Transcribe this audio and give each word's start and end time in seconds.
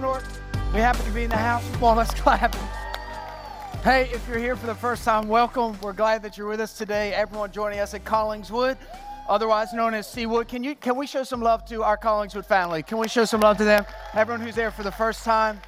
North. 0.00 0.40
We 0.72 0.80
happen 0.80 1.04
to 1.04 1.10
be 1.10 1.24
in 1.24 1.30
the 1.30 1.36
house. 1.36 1.68
Come 1.72 1.84
on, 1.84 1.96
let's 1.96 2.14
clap. 2.14 2.54
Hey, 3.82 4.10
if 4.12 4.26
you're 4.28 4.38
here 4.38 4.56
for 4.56 4.66
the 4.66 4.74
first 4.74 5.04
time, 5.04 5.28
welcome. 5.28 5.78
We're 5.80 5.92
glad 5.92 6.22
that 6.22 6.38
you're 6.38 6.48
with 6.48 6.60
us 6.60 6.76
today. 6.76 7.12
Everyone 7.12 7.52
joining 7.52 7.80
us 7.80 7.92
at 7.92 8.04
Collingswood, 8.04 8.76
otherwise 9.28 9.72
known 9.72 9.94
as 9.94 10.06
Seawood. 10.06 10.48
Can 10.48 10.64
you 10.64 10.74
can 10.74 10.96
we 10.96 11.06
show 11.06 11.22
some 11.22 11.40
love 11.42 11.66
to 11.66 11.82
our 11.82 11.98
Collingswood 11.98 12.46
family? 12.46 12.82
Can 12.82 12.98
we 12.98 13.08
show 13.08 13.24
some 13.24 13.40
love 13.40 13.58
to 13.58 13.64
them? 13.64 13.84
Everyone 14.14 14.40
who's 14.44 14.54
there 14.54 14.70
for 14.70 14.82
the 14.82 14.92
first 14.92 15.22
time. 15.22 15.60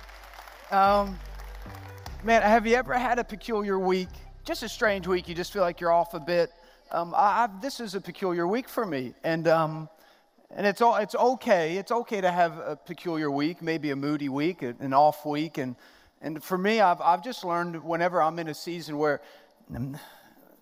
Um, 0.71 1.19
man, 2.25 2.43
have 2.43 2.67
you 2.67 2.75
ever 2.77 2.95
had 2.95 3.19
a 3.19 3.25
peculiar 3.25 3.79
week? 3.79 4.09
Just 4.45 4.62
a 4.62 4.69
strange 4.69 5.07
week. 5.07 5.29
You 5.29 5.35
just 5.35 5.53
feel 5.53 5.62
like 5.62 5.80
you're 5.80 5.93
off 5.93 6.14
a 6.14 6.21
bit. 6.21 6.51
Um, 6.91 7.14
I, 7.17 7.49
this 7.61 7.80
is 7.80 7.95
a 7.95 8.01
peculiar 8.01 8.46
week 8.46 8.69
for 8.69 8.87
me, 8.87 9.14
and 9.25 9.49
um, 9.49 9.89
and 10.55 10.66
it's 10.66 10.80
all 10.80 10.96
it's 10.96 11.14
okay. 11.14 11.77
It's 11.77 11.91
okay 11.91 12.21
to 12.21 12.30
have 12.30 12.59
a 12.59 12.77
peculiar 12.77 13.30
week, 13.30 13.62
maybe 13.62 13.91
a 13.91 13.96
moody 13.96 14.29
week, 14.29 14.62
an 14.62 14.93
off 14.93 15.25
week, 15.25 15.59
and 15.59 15.77
and 16.20 16.42
for 16.42 16.59
me, 16.59 16.80
I've 16.80 17.01
I've 17.01 17.25
just 17.25 17.45
learned 17.45 17.83
whenever 17.83 18.23
I'm 18.23 18.38
in 18.38 18.48
a 18.48 18.55
season 18.55 18.98
where 18.98 19.20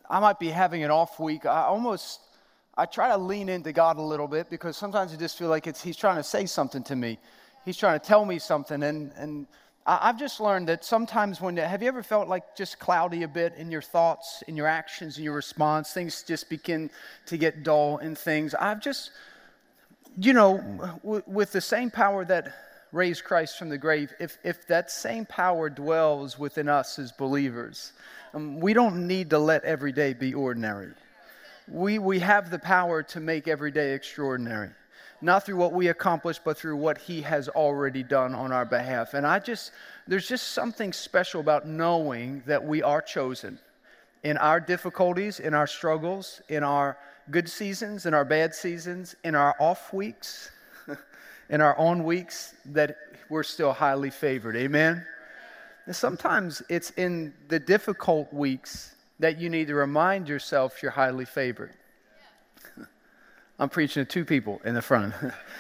I 0.09 0.21
might 0.21 0.39
be 0.39 0.49
having 0.49 0.85
an 0.85 0.91
off 0.91 1.19
week, 1.19 1.45
I 1.45 1.63
almost 1.65 2.21
I 2.77 2.87
try 2.87 3.09
to 3.09 3.16
lean 3.16 3.49
into 3.49 3.73
God 3.73 3.99
a 3.99 4.03
little 4.03 4.29
bit 4.29 4.49
because 4.49 4.77
sometimes 4.77 5.13
I 5.13 5.16
just 5.16 5.37
feel 5.37 5.49
like 5.49 5.66
it's 5.66 5.83
He's 5.83 5.97
trying 5.97 6.16
to 6.16 6.23
say 6.23 6.47
something 6.47 6.83
to 6.85 6.97
me. 6.97 7.19
He's 7.65 7.77
trying 7.77 7.99
to 7.99 8.05
tell 8.05 8.25
me 8.25 8.38
something, 8.38 8.83
and 8.83 9.13
and 9.16 9.47
I've 9.87 10.19
just 10.19 10.41
learned 10.41 10.69
that 10.69 10.85
sometimes 10.85 11.41
when 11.41 11.57
have 11.57 11.83
you 11.83 11.88
ever 11.88 12.02
felt 12.05 12.29
like 12.29 12.55
just 12.55 12.79
cloudy 12.79 13.25
a 13.25 13.29
bit 13.29 13.55
in 13.57 13.73
your 13.73 13.83
thoughts, 13.83 14.45
in 14.47 14.57
your 14.57 14.69
actions, 14.69 15.19
in 15.19 15.25
your 15.25 15.35
response, 15.35 15.93
things 15.93 16.23
just 16.23 16.49
begin 16.49 16.91
to 17.27 17.37
get 17.37 17.65
dull 17.65 17.99
in 17.99 18.15
things. 18.15 18.55
I've 18.55 18.80
just 18.80 19.11
you 20.19 20.33
know, 20.33 20.59
w- 21.03 21.23
with 21.27 21.53
the 21.53 21.61
same 21.61 21.91
power 21.91 22.25
that 22.25 22.53
raised 22.93 23.25
Christ 23.25 23.59
from 23.59 23.69
the 23.69 23.79
grave, 23.79 24.13
if, 24.19 24.39
if 24.43 24.67
that 24.67 24.91
same 24.91 25.25
power 25.25 25.71
dwells 25.71 26.39
within 26.39 26.69
us 26.69 26.99
as 26.99 27.13
believers, 27.13 27.93
um, 28.35 28.61
we 28.61 28.73
don't 28.73 29.07
need 29.07 29.30
to 29.30 29.39
let 29.39 29.65
every 29.65 29.93
day 29.93 30.13
be 30.13 30.35
ordinary. 30.35 30.93
We, 31.69 31.99
we 31.99 32.19
have 32.19 32.51
the 32.51 32.59
power 32.59 33.02
to 33.05 33.21
make 33.21 33.47
every 33.47 33.71
day 33.71 33.95
extraordinary, 33.95 34.71
not 35.21 35.47
through 35.47 35.57
what 35.57 35.73
we 35.73 35.89
accomplish, 35.89 36.41
but 36.45 36.59
through 36.59 36.77
what 36.77 36.99
He 36.99 37.23
has 37.23 37.49
already 37.49 38.02
done 38.02 38.35
on 38.35 38.51
our 38.51 38.65
behalf. 38.65 39.15
And 39.15 39.27
I 39.27 39.39
just, 39.39 39.71
there's 40.09 40.29
just 40.29 40.49
something 40.49 40.93
special 40.93 41.41
about 41.41 41.69
knowing 41.69 42.43
that 42.47 42.65
we 42.65 42.83
are 42.83 43.01
chosen 43.01 43.59
in 44.24 44.37
our 44.37 44.59
difficulties, 44.59 45.39
in 45.41 45.55
our 45.55 45.67
struggles, 45.67 46.43
in 46.49 46.65
our 46.65 46.99
good 47.30 47.49
seasons, 47.49 48.07
in 48.07 48.15
our 48.15 48.24
bad 48.24 48.54
seasons, 48.54 49.15
in 49.24 49.35
our 49.35 49.54
off 49.60 49.93
weeks, 49.93 50.51
in 51.51 51.60
our 51.60 51.77
on 51.79 52.04
weeks, 52.04 52.54
that 52.66 52.96
we're 53.29 53.43
still 53.43 53.73
highly 53.73 54.10
favored. 54.10 54.57
Amen? 54.57 55.04
And 55.87 55.96
sometimes 55.96 56.62
it's 56.68 56.90
in 56.90 57.32
the 57.49 57.59
difficult 57.59 58.32
weeks 58.32 58.95
that 59.18 59.40
you 59.40 59.51
need 59.51 59.68
to 59.68 59.74
remind 59.74 60.29
yourself 60.29 60.82
you're 60.82 60.93
highly 60.93 61.24
favored. 61.24 61.73
I'm 63.59 63.68
preaching 63.68 64.05
to 64.05 64.10
two 64.10 64.25
people 64.25 64.60
in 64.65 64.75
the 64.75 64.82
front. 64.82 65.15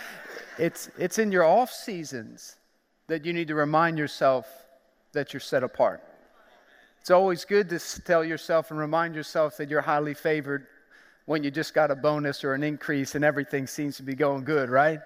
it's, 0.58 0.90
it's 0.98 1.18
in 1.18 1.30
your 1.30 1.44
off 1.44 1.70
seasons 1.70 2.56
that 3.06 3.24
you 3.24 3.32
need 3.32 3.48
to 3.48 3.54
remind 3.54 3.98
yourself 3.98 4.46
that 5.12 5.32
you're 5.32 5.40
set 5.40 5.62
apart. 5.62 6.02
It's 7.00 7.10
always 7.10 7.44
good 7.44 7.68
to 7.70 8.02
tell 8.02 8.24
yourself 8.24 8.70
and 8.70 8.78
remind 8.78 9.14
yourself 9.14 9.56
that 9.56 9.68
you're 9.68 9.80
highly 9.80 10.14
favored 10.14 10.66
when 11.26 11.44
you 11.44 11.50
just 11.50 11.74
got 11.74 11.90
a 11.90 11.96
bonus 11.96 12.44
or 12.44 12.54
an 12.54 12.62
increase 12.62 13.14
and 13.14 13.24
everything 13.24 13.66
seems 13.66 13.96
to 13.96 14.02
be 14.02 14.14
going 14.14 14.44
good, 14.44 14.70
right? 14.70 15.00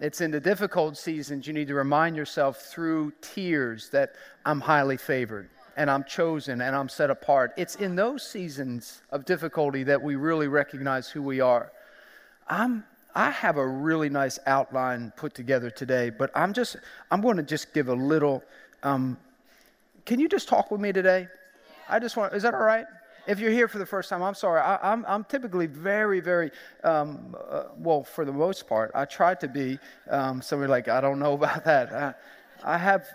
It's 0.00 0.20
in 0.20 0.30
the 0.30 0.40
difficult 0.40 0.96
seasons 0.96 1.46
you 1.46 1.52
need 1.52 1.68
to 1.68 1.74
remind 1.74 2.16
yourself 2.16 2.62
through 2.62 3.12
tears 3.20 3.90
that 3.90 4.14
I'm 4.46 4.60
highly 4.60 4.96
favored 4.96 5.50
and 5.76 5.90
I'm 5.90 6.04
chosen 6.04 6.62
and 6.62 6.74
I'm 6.74 6.88
set 6.88 7.10
apart. 7.10 7.52
It's 7.56 7.76
in 7.76 7.96
those 7.96 8.26
seasons 8.26 9.02
of 9.10 9.24
difficulty 9.24 9.82
that 9.84 10.00
we 10.02 10.16
really 10.16 10.48
recognize 10.48 11.08
who 11.08 11.22
we 11.22 11.40
are. 11.40 11.70
I'm 12.48 12.84
I 13.14 13.30
have 13.30 13.56
a 13.56 13.66
really 13.66 14.08
nice 14.08 14.38
outline 14.46 15.12
put 15.16 15.34
together 15.34 15.70
today, 15.70 16.10
but 16.10 16.30
I'm 16.34 16.52
just 16.52 16.76
I'm 17.10 17.20
going 17.20 17.36
to 17.36 17.42
just 17.42 17.74
give 17.74 17.88
a 17.88 17.94
little. 17.94 18.42
Um, 18.82 19.16
can 20.06 20.20
you 20.20 20.28
just 20.28 20.48
talk 20.48 20.70
with 20.70 20.80
me 20.80 20.92
today? 20.92 21.28
I 21.88 21.98
just 21.98 22.16
want. 22.16 22.34
Is 22.34 22.44
that 22.44 22.54
all 22.54 22.60
right? 22.60 22.86
If 23.30 23.38
you're 23.38 23.52
here 23.52 23.68
for 23.68 23.78
the 23.78 23.86
first 23.86 24.08
time, 24.08 24.24
I'm 24.24 24.34
sorry. 24.34 24.60
I, 24.60 24.92
am 24.92 25.22
typically 25.22 25.66
very, 25.66 26.18
very, 26.18 26.50
um, 26.82 27.36
uh, 27.48 27.66
well, 27.76 28.02
for 28.02 28.24
the 28.24 28.32
most 28.32 28.66
part, 28.66 28.90
I 28.92 29.04
try 29.04 29.36
to 29.36 29.46
be. 29.46 29.78
Um, 30.10 30.42
somebody 30.42 30.68
like, 30.68 30.88
I 30.88 31.00
don't 31.00 31.20
know 31.20 31.34
about 31.40 31.64
that. 31.64 31.92
I, 31.92 32.14
I 32.64 32.76
have 32.76 33.06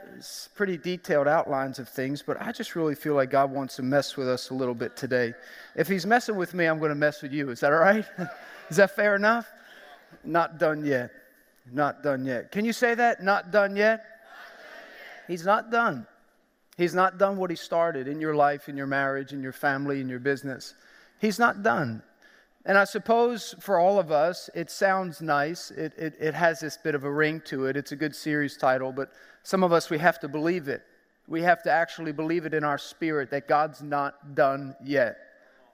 pretty 0.56 0.78
detailed 0.78 1.28
outlines 1.28 1.80
of 1.80 1.90
things, 1.90 2.24
but 2.26 2.42
I 2.42 2.54
just 2.54 2.78
really 2.78 2.96
feel 2.96 3.14
like 3.14 3.30
God 3.30 3.52
wants 3.52 3.76
to 3.76 3.84
mess 3.84 4.16
with 4.16 4.30
us 4.30 4.52
a 4.52 4.54
little 4.54 4.74
bit 4.74 4.96
today. 4.96 5.34
If 5.76 5.90
He's 5.90 6.06
messing 6.06 6.38
with 6.38 6.54
me, 6.54 6.66
I'm 6.66 6.80
going 6.80 6.90
to 6.90 6.96
mess 6.96 7.22
with 7.22 7.34
you. 7.34 7.50
Is 7.50 7.60
that 7.60 7.74
all 7.74 7.80
right? 7.80 8.06
Is 8.70 8.78
that 8.78 8.96
fair 8.96 9.18
enough? 9.18 9.52
Not 10.24 10.58
done 10.60 10.86
yet. 10.86 11.12
Not 11.70 12.04
done 12.04 12.26
yet. 12.26 12.54
Can 12.54 12.64
you 12.64 12.72
say 12.72 12.96
that? 12.96 13.22
Not 13.22 13.52
done 13.52 13.76
yet? 13.76 13.98
Not 13.98 14.00
done 14.00 14.08
yet. 15.18 15.28
He's 15.28 15.46
not 15.46 15.72
done. 15.72 16.08
He's 16.78 16.94
not 16.94 17.18
done 17.18 17.38
what 17.38 17.50
he 17.50 17.56
started 17.56 18.08
in 18.08 18.20
your 18.20 18.36
life, 18.36 18.68
in 18.68 18.76
your 18.76 18.88
marriage, 18.88 19.32
in 19.32 19.42
your 19.42 19.54
family, 19.54 20.02
in 20.02 20.10
your 20.10 20.20
business. 20.20 20.74
He's 21.20 21.40
not 21.40 21.64
done. 21.64 22.04
And 22.66 22.78
I 22.78 22.84
suppose 22.84 23.56
for 23.60 23.78
all 23.78 24.00
of 24.00 24.12
us, 24.12 24.50
it 24.56 24.70
sounds 24.70 25.22
nice. 25.22 25.72
It, 25.72 25.94
it, 25.98 26.16
it, 26.20 26.34
has 26.34 26.60
this 26.60 26.78
bit 26.78 26.96
of 26.96 27.04
a 27.04 27.12
ring 27.12 27.42
to 27.46 27.68
it. 27.68 27.78
It's 27.78 27.92
a 27.92 27.96
good 27.96 28.16
series 28.16 28.58
title, 28.58 28.92
but 28.92 29.12
some 29.44 29.64
of 29.64 29.72
us, 29.72 29.90
we 29.90 30.00
have 30.00 30.20
to 30.22 30.28
believe 30.28 30.68
it. 30.68 30.84
We 31.28 31.42
have 31.44 31.62
to 31.64 31.72
actually 31.72 32.12
believe 32.12 32.46
it 32.46 32.54
in 32.54 32.64
our 32.64 32.78
spirit 32.78 33.30
that 33.32 33.48
God's 33.48 33.82
not 33.82 34.36
done 34.36 34.76
yet. 34.84 35.18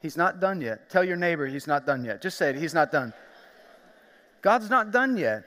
He's 0.02 0.18
not 0.18 0.40
done 0.40 0.62
yet. 0.62 0.90
Tell 0.90 1.04
your 1.04 1.18
neighbor 1.18 1.48
he's 1.48 1.68
not 1.68 1.86
done 1.86 2.04
yet. 2.04 2.22
Just 2.22 2.38
say 2.38 2.50
it, 2.50 2.58
he's 2.58 2.74
not 2.74 2.92
done. 2.92 3.14
God's 4.42 4.70
not 4.70 4.92
done 4.92 5.16
yet. 5.18 5.44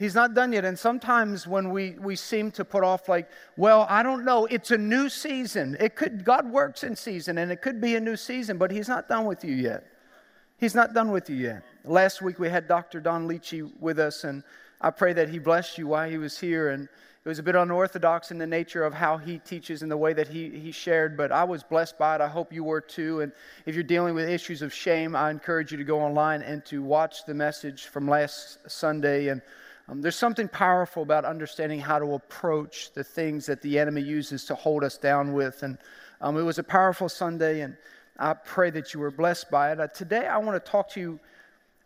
He's 0.00 0.14
not 0.14 0.32
done 0.32 0.52
yet. 0.52 0.64
And 0.64 0.78
sometimes 0.78 1.46
when 1.46 1.68
we, 1.68 1.90
we 2.00 2.16
seem 2.16 2.50
to 2.52 2.64
put 2.64 2.82
off, 2.82 3.06
like, 3.06 3.28
well, 3.58 3.86
I 3.90 4.02
don't 4.02 4.24
know, 4.24 4.46
it's 4.46 4.70
a 4.70 4.78
new 4.78 5.10
season. 5.10 5.76
It 5.78 5.94
could, 5.94 6.24
God 6.24 6.50
works 6.50 6.84
in 6.84 6.96
season, 6.96 7.36
and 7.36 7.52
it 7.52 7.60
could 7.60 7.82
be 7.82 7.96
a 7.96 8.00
new 8.00 8.16
season, 8.16 8.56
but 8.56 8.70
He's 8.70 8.88
not 8.88 9.10
done 9.10 9.26
with 9.26 9.44
you 9.44 9.54
yet. 9.54 9.84
He's 10.56 10.74
not 10.74 10.94
done 10.94 11.10
with 11.10 11.28
you 11.28 11.36
yet. 11.36 11.64
Last 11.84 12.22
week 12.22 12.38
we 12.38 12.48
had 12.48 12.66
Dr. 12.66 12.98
Don 12.98 13.28
Leachy 13.28 13.70
with 13.78 13.98
us, 13.98 14.24
and 14.24 14.42
I 14.80 14.88
pray 14.88 15.12
that 15.12 15.28
he 15.28 15.38
blessed 15.38 15.76
you 15.76 15.86
while 15.88 16.08
he 16.08 16.16
was 16.16 16.38
here. 16.38 16.70
And 16.70 16.84
it 16.84 17.28
was 17.28 17.38
a 17.38 17.42
bit 17.42 17.54
unorthodox 17.54 18.30
in 18.30 18.38
the 18.38 18.46
nature 18.46 18.82
of 18.82 18.94
how 18.94 19.18
he 19.18 19.38
teaches 19.38 19.82
and 19.82 19.90
the 19.90 19.96
way 19.98 20.14
that 20.14 20.28
he, 20.28 20.48
he 20.48 20.72
shared, 20.72 21.18
but 21.18 21.30
I 21.30 21.44
was 21.44 21.62
blessed 21.62 21.98
by 21.98 22.14
it. 22.14 22.22
I 22.22 22.28
hope 22.28 22.54
you 22.54 22.64
were 22.64 22.80
too. 22.80 23.20
And 23.20 23.32
if 23.66 23.74
you're 23.74 23.84
dealing 23.84 24.14
with 24.14 24.28
issues 24.30 24.62
of 24.62 24.72
shame, 24.72 25.14
I 25.14 25.30
encourage 25.30 25.72
you 25.72 25.76
to 25.76 25.84
go 25.84 26.00
online 26.00 26.40
and 26.40 26.64
to 26.66 26.82
watch 26.82 27.26
the 27.26 27.34
message 27.34 27.84
from 27.84 28.08
last 28.08 28.58
Sunday. 28.66 29.28
And 29.28 29.42
um, 29.90 30.00
there's 30.00 30.16
something 30.16 30.46
powerful 30.46 31.02
about 31.02 31.24
understanding 31.24 31.80
how 31.80 31.98
to 31.98 32.14
approach 32.14 32.92
the 32.92 33.02
things 33.02 33.46
that 33.46 33.60
the 33.60 33.76
enemy 33.76 34.00
uses 34.00 34.44
to 34.44 34.54
hold 34.54 34.84
us 34.84 34.96
down 34.96 35.32
with. 35.32 35.64
And 35.64 35.78
um, 36.20 36.38
it 36.38 36.42
was 36.42 36.60
a 36.60 36.62
powerful 36.62 37.08
Sunday, 37.08 37.62
and 37.62 37.76
I 38.16 38.34
pray 38.34 38.70
that 38.70 38.94
you 38.94 39.00
were 39.00 39.10
blessed 39.10 39.50
by 39.50 39.72
it. 39.72 39.80
Uh, 39.80 39.88
today, 39.88 40.26
I 40.28 40.38
want 40.38 40.64
to 40.64 40.70
talk 40.70 40.90
to 40.90 41.00
you 41.00 41.18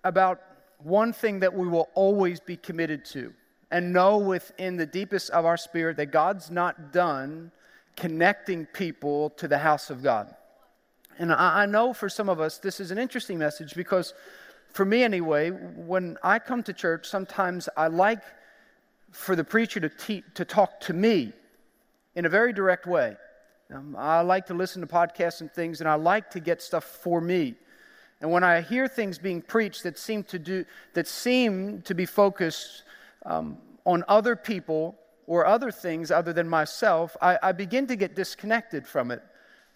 about 0.04 0.43
one 0.82 1.14
thing 1.14 1.41
that 1.41 1.54
we 1.54 1.66
will 1.66 1.88
always 1.94 2.41
be 2.41 2.59
committed 2.59 3.06
to 3.06 3.32
and 3.70 3.91
know 3.94 4.19
within 4.19 4.76
the 4.76 4.87
deepest 4.87 5.31
of 5.31 5.47
our 5.47 5.56
spirit 5.56 5.97
that 5.97 6.06
God's 6.06 6.50
not 6.50 6.93
done 6.93 7.50
connecting 7.97 8.66
people 8.66 9.31
to 9.31 9.48
the 9.48 9.59
house 9.59 9.88
of 9.88 10.03
God. 10.03 10.34
And 11.19 11.32
I, 11.32 11.62
I 11.62 11.66
know 11.66 11.94
for 11.94 12.10
some 12.10 12.28
of 12.28 12.38
us, 12.38 12.59
this 12.59 12.81
is 12.81 12.91
an 12.91 12.98
interesting 12.98 13.38
message 13.38 13.75
because 13.75 14.12
for 14.75 14.85
me 14.85 15.05
anyway, 15.05 15.51
when 15.51 16.19
I 16.25 16.41
come 16.41 16.65
to 16.65 16.73
church, 16.73 17.07
sometimes 17.07 17.69
I 17.77 17.87
like 17.87 18.23
for 19.12 19.37
the 19.37 19.45
preacher 19.45 19.79
to, 19.79 19.89
te- 19.89 20.25
to 20.35 20.45
talk 20.45 20.81
to 20.81 20.93
me 20.93 21.33
in 22.17 22.26
a 22.26 22.29
very 22.29 22.53
direct 22.53 22.85
way. 22.85 23.17
Um, 23.73 23.94
I 23.97 24.21
like 24.23 24.47
to 24.47 24.55
listen 24.55 24.81
to 24.82 24.88
podcasts 24.88 25.41
and 25.41 25.50
things, 25.50 25.81
and 25.81 25.88
I 25.88 25.94
like 25.94 26.29
to 26.31 26.41
get 26.41 26.61
stuff 26.61 26.82
for 26.82 27.21
me. 27.21 27.55
And 28.21 28.32
when 28.32 28.43
I 28.43 28.62
hear 28.62 28.88
things 28.88 29.17
being 29.17 29.43
preached 29.43 29.85
that 29.85 29.97
seem 29.97 30.25
to 30.25 30.41
do 30.41 30.65
that 30.94 31.06
seem 31.06 31.82
to 31.82 31.94
be 31.94 32.05
focused 32.05 32.82
um, 33.25 33.59
on 33.87 34.03
other 34.09 34.35
people 34.35 34.97
or 35.29 35.47
other 35.47 35.70
things 35.70 36.11
other 36.11 36.32
than 36.32 36.49
myself, 36.49 37.17
I, 37.23 37.38
I 37.41 37.53
begin 37.53 37.87
to 37.87 37.97
get 37.97 38.17
disconnected 38.17 38.88
from 38.88 39.12
it 39.12 39.23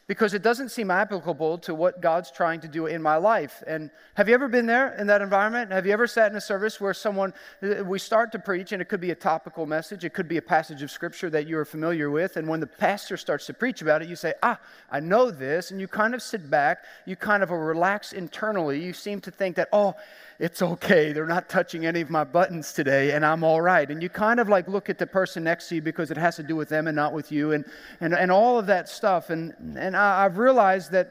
because 0.09 0.33
it 0.33 0.43
doesn't 0.43 0.71
seem 0.71 0.91
applicable 0.91 1.59
to 1.59 1.75
what 1.75 2.01
God's 2.01 2.31
trying 2.31 2.61
to 2.61 2.69
do 2.69 2.87
in 2.87 3.03
my 3.03 3.17
life. 3.17 3.63
And 3.67 3.91
have 4.15 4.27
you 4.27 4.35
ever 4.35 4.49
been 4.49 4.65
there 4.65 4.95
in 4.95 5.07
that 5.09 5.21
environment? 5.21 5.71
Have 5.71 5.87
you 5.87 5.93
ever 5.93 6.07
sat 6.07 6.31
in 6.31 6.37
a 6.37 6.41
service 6.41 6.81
where 6.81 6.95
someone, 6.95 7.35
uh, 7.63 7.85
we 7.85 7.99
start 7.99 8.33
to 8.33 8.39
preach, 8.39 8.73
and 8.73 8.81
it 8.81 8.87
could 8.87 9.03
be 9.03 9.11
a 9.11 9.15
topical 9.15 9.67
message, 9.67 10.05
it 10.05 10.15
could 10.15 10.27
be 10.27 10.39
a 10.39 10.43
passage 10.43 10.83
of 10.83 10.91
scripture 10.91 11.29
that 11.29 11.47
you're 11.47 11.67
familiar 11.67 12.09
with, 12.09 12.39
and 12.39 12.49
when 12.49 12.59
the 12.59 12.67
pastor 12.67 13.19
starts 13.19 13.45
to 13.47 13.55
preach 13.55 13.83
about 13.83 14.01
it, 14.01 14.09
you 14.09 14.17
say, 14.17 14.33
Ah, 14.43 14.59
I 14.91 15.01
know 15.01 15.31
this, 15.31 15.71
and 15.71 15.81
you 15.81 15.87
kind 15.87 16.15
of 16.15 16.23
sit 16.23 16.51
back, 16.51 16.85
you 17.05 17.15
kind 17.15 17.43
of 17.43 17.51
relax 17.51 18.15
internally. 18.15 18.83
You 18.83 18.95
seem 18.95 19.21
to 19.21 19.31
think 19.31 19.57
that, 19.57 19.69
Oh, 19.75 19.95
it's 20.39 20.63
okay. 20.63 21.13
They're 21.13 21.27
not 21.27 21.49
touching 21.49 21.85
any 21.85 22.01
of 22.01 22.11
my 22.11 22.23
buttons 22.23 22.73
today, 22.73 23.11
and 23.11 23.27
I'm 23.27 23.43
all 23.43 23.61
right. 23.61 23.91
And 23.91 24.01
you 24.01 24.09
kind 24.09 24.39
of 24.39 24.49
like 24.49 24.69
look 24.69 24.89
at 24.89 24.97
the 24.97 25.07
person 25.07 25.43
next 25.43 25.69
to 25.69 25.77
you 25.77 25.83
because 25.83 26.13
it 26.13 26.17
has 26.17 26.37
to 26.37 26.45
do 26.45 26.55
with 26.55 26.69
them 26.69 26.87
and 26.87 26.95
not 26.95 27.13
with 27.13 27.33
you, 27.33 27.53
and, 27.53 27.65
and, 28.01 28.15
and 28.15 28.31
all 28.31 28.59
of 28.59 28.67
that 28.67 28.89
stuff. 28.89 29.31
And, 29.31 29.53
and 29.77 29.97
I, 29.97 30.25
I've 30.25 30.39
realized 30.39 30.93
that, 30.93 31.11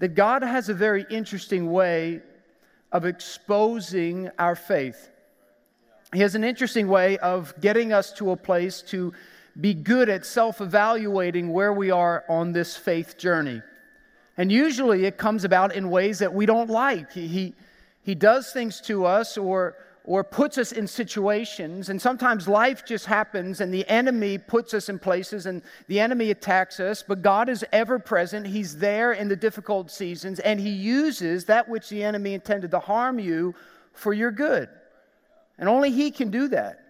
that 0.00 0.14
God 0.14 0.42
has 0.42 0.68
a 0.68 0.74
very 0.74 1.06
interesting 1.08 1.72
way 1.72 2.20
of 2.92 3.06
exposing 3.06 4.30
our 4.38 4.54
faith. 4.54 5.10
He 6.12 6.20
has 6.20 6.34
an 6.34 6.44
interesting 6.44 6.86
way 6.86 7.16
of 7.18 7.54
getting 7.60 7.94
us 7.94 8.12
to 8.14 8.30
a 8.30 8.36
place 8.36 8.82
to 8.82 9.14
be 9.58 9.72
good 9.72 10.10
at 10.10 10.26
self 10.26 10.60
evaluating 10.60 11.50
where 11.50 11.72
we 11.72 11.90
are 11.90 12.24
on 12.28 12.52
this 12.52 12.76
faith 12.76 13.16
journey. 13.16 13.62
And 14.36 14.52
usually 14.52 15.06
it 15.06 15.16
comes 15.16 15.44
about 15.44 15.74
in 15.74 15.88
ways 15.88 16.18
that 16.18 16.34
we 16.34 16.44
don't 16.44 16.68
like. 16.68 17.12
He, 17.12 17.26
he, 17.26 17.54
he 18.04 18.14
does 18.14 18.52
things 18.52 18.82
to 18.82 19.06
us 19.06 19.38
or, 19.38 19.76
or 20.04 20.22
puts 20.22 20.58
us 20.58 20.72
in 20.72 20.86
situations, 20.86 21.88
and 21.88 22.00
sometimes 22.00 22.46
life 22.46 22.84
just 22.84 23.06
happens 23.06 23.62
and 23.62 23.72
the 23.72 23.88
enemy 23.88 24.36
puts 24.36 24.74
us 24.74 24.90
in 24.90 24.98
places 24.98 25.46
and 25.46 25.62
the 25.88 25.98
enemy 25.98 26.30
attacks 26.30 26.78
us, 26.80 27.02
but 27.02 27.22
God 27.22 27.48
is 27.48 27.64
ever 27.72 27.98
present. 27.98 28.46
He's 28.46 28.76
there 28.76 29.14
in 29.14 29.26
the 29.28 29.36
difficult 29.36 29.90
seasons, 29.90 30.38
and 30.40 30.60
He 30.60 30.68
uses 30.68 31.46
that 31.46 31.66
which 31.66 31.88
the 31.88 32.04
enemy 32.04 32.34
intended 32.34 32.70
to 32.72 32.78
harm 32.78 33.18
you 33.18 33.54
for 33.94 34.12
your 34.12 34.30
good. 34.30 34.68
And 35.58 35.66
only 35.66 35.90
He 35.90 36.10
can 36.10 36.30
do 36.30 36.48
that. 36.48 36.80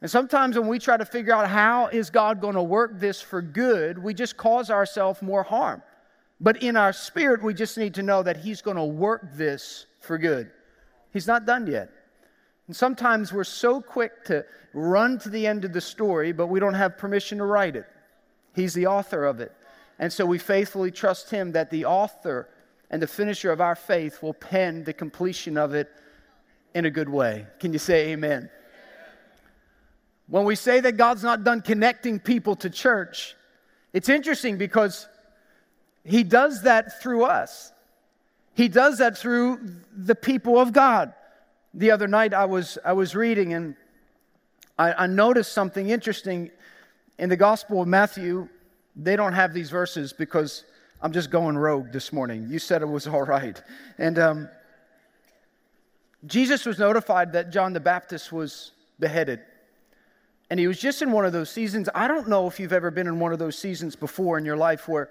And 0.00 0.08
sometimes 0.08 0.56
when 0.56 0.68
we 0.68 0.78
try 0.78 0.96
to 0.96 1.04
figure 1.04 1.34
out 1.34 1.48
how 1.48 1.88
is 1.88 2.08
God 2.08 2.40
going 2.40 2.54
to 2.54 2.62
work 2.62 3.00
this 3.00 3.20
for 3.20 3.42
good, 3.42 3.98
we 3.98 4.14
just 4.14 4.36
cause 4.36 4.70
ourselves 4.70 5.22
more 5.22 5.42
harm. 5.42 5.82
But 6.40 6.62
in 6.62 6.76
our 6.76 6.92
spirit, 6.92 7.42
we 7.42 7.52
just 7.52 7.76
need 7.76 7.94
to 7.94 8.02
know 8.04 8.22
that 8.22 8.36
He's 8.36 8.62
going 8.62 8.76
to 8.76 8.84
work 8.84 9.34
this 9.34 9.86
for 10.02 10.18
good. 10.18 10.50
He's 11.12 11.26
not 11.26 11.46
done 11.46 11.66
yet. 11.66 11.90
And 12.66 12.76
sometimes 12.76 13.32
we're 13.32 13.44
so 13.44 13.80
quick 13.80 14.24
to 14.26 14.44
run 14.72 15.18
to 15.20 15.28
the 15.28 15.46
end 15.46 15.64
of 15.64 15.72
the 15.72 15.80
story, 15.80 16.32
but 16.32 16.46
we 16.46 16.60
don't 16.60 16.74
have 16.74 16.96
permission 16.96 17.38
to 17.38 17.44
write 17.44 17.76
it. 17.76 17.86
He's 18.54 18.74
the 18.74 18.86
author 18.86 19.24
of 19.24 19.40
it. 19.40 19.52
And 19.98 20.12
so 20.12 20.24
we 20.24 20.38
faithfully 20.38 20.90
trust 20.90 21.30
Him 21.30 21.52
that 21.52 21.70
the 21.70 21.84
author 21.84 22.48
and 22.90 23.00
the 23.00 23.06
finisher 23.06 23.50
of 23.50 23.60
our 23.60 23.74
faith 23.74 24.22
will 24.22 24.34
pen 24.34 24.84
the 24.84 24.92
completion 24.92 25.56
of 25.56 25.74
it 25.74 25.90
in 26.74 26.84
a 26.84 26.90
good 26.90 27.08
way. 27.08 27.46
Can 27.58 27.72
you 27.72 27.78
say 27.78 28.12
amen? 28.12 28.50
When 30.28 30.44
we 30.44 30.54
say 30.54 30.80
that 30.80 30.96
God's 30.96 31.22
not 31.22 31.44
done 31.44 31.60
connecting 31.60 32.18
people 32.18 32.56
to 32.56 32.70
church, 32.70 33.34
it's 33.92 34.08
interesting 34.08 34.56
because 34.56 35.08
He 36.04 36.22
does 36.22 36.62
that 36.62 37.02
through 37.02 37.24
us. 37.24 37.71
He 38.54 38.68
does 38.68 38.98
that 38.98 39.16
through 39.16 39.60
the 39.96 40.14
people 40.14 40.58
of 40.58 40.72
God. 40.72 41.14
The 41.74 41.90
other 41.90 42.06
night 42.06 42.34
I 42.34 42.44
was, 42.44 42.78
I 42.84 42.92
was 42.92 43.14
reading 43.14 43.54
and 43.54 43.76
I, 44.78 44.92
I 44.92 45.06
noticed 45.06 45.52
something 45.52 45.88
interesting 45.88 46.50
in 47.18 47.28
the 47.28 47.36
Gospel 47.36 47.80
of 47.80 47.88
Matthew. 47.88 48.48
They 48.94 49.16
don't 49.16 49.32
have 49.32 49.54
these 49.54 49.70
verses 49.70 50.12
because 50.12 50.64
I'm 51.00 51.12
just 51.12 51.30
going 51.30 51.56
rogue 51.56 51.92
this 51.92 52.12
morning. 52.12 52.46
You 52.48 52.58
said 52.58 52.82
it 52.82 52.88
was 52.88 53.06
all 53.06 53.22
right. 53.22 53.60
And 53.98 54.18
um, 54.18 54.48
Jesus 56.26 56.66
was 56.66 56.78
notified 56.78 57.32
that 57.32 57.50
John 57.50 57.72
the 57.72 57.80
Baptist 57.80 58.32
was 58.32 58.72
beheaded. 59.00 59.40
And 60.50 60.60
he 60.60 60.66
was 60.66 60.78
just 60.78 61.00
in 61.00 61.10
one 61.10 61.24
of 61.24 61.32
those 61.32 61.50
seasons. 61.50 61.88
I 61.94 62.06
don't 62.06 62.28
know 62.28 62.46
if 62.46 62.60
you've 62.60 62.74
ever 62.74 62.90
been 62.90 63.06
in 63.06 63.18
one 63.18 63.32
of 63.32 63.38
those 63.38 63.56
seasons 63.56 63.96
before 63.96 64.36
in 64.36 64.44
your 64.44 64.56
life 64.56 64.86
where 64.86 65.08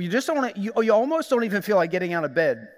you 0.00 0.08
just 0.08 0.26
don't, 0.26 0.56
you, 0.56 0.72
oh, 0.74 0.80
you 0.80 0.92
almost 0.92 1.28
don't 1.30 1.44
even 1.44 1.62
feel 1.62 1.76
like 1.76 1.90
getting 1.90 2.12
out 2.12 2.24
of 2.24 2.34
bed. 2.34 2.68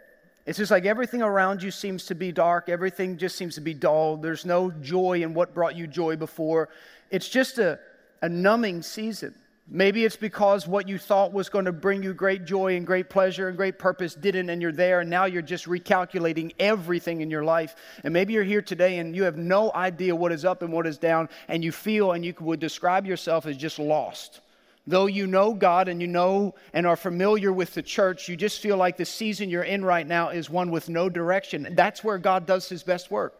It's 0.46 0.58
just 0.58 0.70
like 0.70 0.84
everything 0.84 1.22
around 1.22 1.62
you 1.62 1.70
seems 1.70 2.06
to 2.06 2.14
be 2.14 2.32
dark. 2.32 2.68
Everything 2.68 3.16
just 3.16 3.36
seems 3.36 3.54
to 3.54 3.60
be 3.60 3.72
dull. 3.72 4.16
There's 4.16 4.44
no 4.44 4.70
joy 4.70 5.22
in 5.22 5.32
what 5.32 5.54
brought 5.54 5.76
you 5.76 5.86
joy 5.86 6.16
before. 6.16 6.68
It's 7.10 7.28
just 7.28 7.58
a, 7.58 7.78
a 8.20 8.28
numbing 8.28 8.82
season. 8.82 9.34
Maybe 9.66 10.04
it's 10.04 10.16
because 10.16 10.68
what 10.68 10.86
you 10.86 10.98
thought 10.98 11.32
was 11.32 11.48
going 11.48 11.64
to 11.64 11.72
bring 11.72 12.02
you 12.02 12.12
great 12.12 12.44
joy 12.44 12.76
and 12.76 12.86
great 12.86 13.08
pleasure 13.08 13.48
and 13.48 13.56
great 13.56 13.78
purpose 13.78 14.14
didn't, 14.14 14.50
and 14.50 14.60
you're 14.60 14.72
there, 14.72 15.00
and 15.00 15.08
now 15.08 15.24
you're 15.24 15.40
just 15.40 15.64
recalculating 15.64 16.52
everything 16.58 17.22
in 17.22 17.30
your 17.30 17.44
life. 17.44 17.74
And 18.02 18.12
maybe 18.12 18.34
you're 18.34 18.44
here 18.44 18.60
today 18.60 18.98
and 18.98 19.16
you 19.16 19.22
have 19.22 19.38
no 19.38 19.72
idea 19.74 20.14
what 20.14 20.32
is 20.32 20.44
up 20.44 20.60
and 20.60 20.70
what 20.70 20.86
is 20.86 20.98
down, 20.98 21.30
and 21.48 21.64
you 21.64 21.72
feel 21.72 22.12
and 22.12 22.22
you 22.22 22.34
would 22.40 22.60
describe 22.60 23.06
yourself 23.06 23.46
as 23.46 23.56
just 23.56 23.78
lost. 23.78 24.40
Though 24.86 25.06
you 25.06 25.26
know 25.26 25.54
God 25.54 25.88
and 25.88 26.00
you 26.00 26.06
know 26.06 26.54
and 26.74 26.86
are 26.86 26.96
familiar 26.96 27.52
with 27.52 27.72
the 27.72 27.82
church, 27.82 28.28
you 28.28 28.36
just 28.36 28.60
feel 28.60 28.76
like 28.76 28.98
the 28.98 29.06
season 29.06 29.48
you're 29.48 29.62
in 29.62 29.84
right 29.84 30.06
now 30.06 30.28
is 30.28 30.50
one 30.50 30.70
with 30.70 30.90
no 30.90 31.08
direction. 31.08 31.68
That's 31.72 32.04
where 32.04 32.18
God 32.18 32.44
does 32.44 32.68
his 32.68 32.82
best 32.82 33.10
work. 33.10 33.34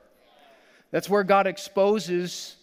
That's 0.91 1.11
where 1.11 1.25
God 1.25 1.47
exposes 1.47 2.57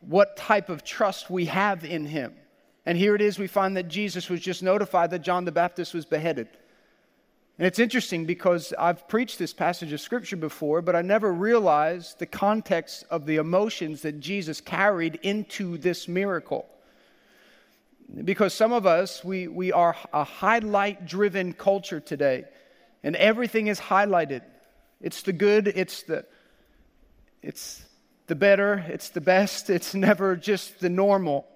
what 0.00 0.36
type 0.36 0.68
of 0.68 0.82
trust 0.82 1.30
we 1.30 1.44
have 1.46 1.84
in 1.84 2.06
him. 2.06 2.34
And 2.86 2.98
here 2.98 3.14
it 3.14 3.20
is, 3.20 3.38
we 3.38 3.46
find 3.46 3.76
that 3.76 3.88
Jesus 3.88 4.28
was 4.28 4.40
just 4.40 4.62
notified 4.62 5.10
that 5.10 5.20
John 5.20 5.44
the 5.44 5.52
Baptist 5.52 5.94
was 5.94 6.04
beheaded. 6.04 6.48
And 7.58 7.66
it's 7.66 7.78
interesting 7.78 8.24
because 8.24 8.72
I've 8.78 9.06
preached 9.08 9.38
this 9.38 9.52
passage 9.52 9.92
of 9.92 10.00
scripture 10.00 10.36
before, 10.36 10.80
but 10.80 10.96
I 10.96 11.02
never 11.02 11.32
realized 11.32 12.18
the 12.18 12.26
context 12.26 13.04
of 13.10 13.26
the 13.26 13.36
emotions 13.36 14.02
that 14.02 14.20
Jesus 14.20 14.60
carried 14.60 15.16
into 15.22 15.76
this 15.76 16.08
miracle 16.08 16.66
because 18.24 18.54
some 18.54 18.72
of 18.72 18.86
us, 18.86 19.22
we, 19.22 19.48
we 19.48 19.72
are 19.72 19.94
a 20.12 20.24
highlight 20.24 21.06
driven 21.06 21.52
culture 21.52 22.00
today, 22.00 22.44
and 23.02 23.14
everything 23.16 23.66
is 23.66 23.78
highlighted. 23.78 24.42
It's 25.00 25.22
the 25.22 25.32
good, 25.32 25.68
it's 25.68 26.02
the, 26.04 26.24
it's 27.42 27.84
the 28.26 28.34
better, 28.34 28.84
it's 28.88 29.10
the 29.10 29.20
best, 29.20 29.70
it's 29.70 29.94
never 29.94 30.36
just 30.36 30.80
the 30.80 30.88
normal. 30.88 31.46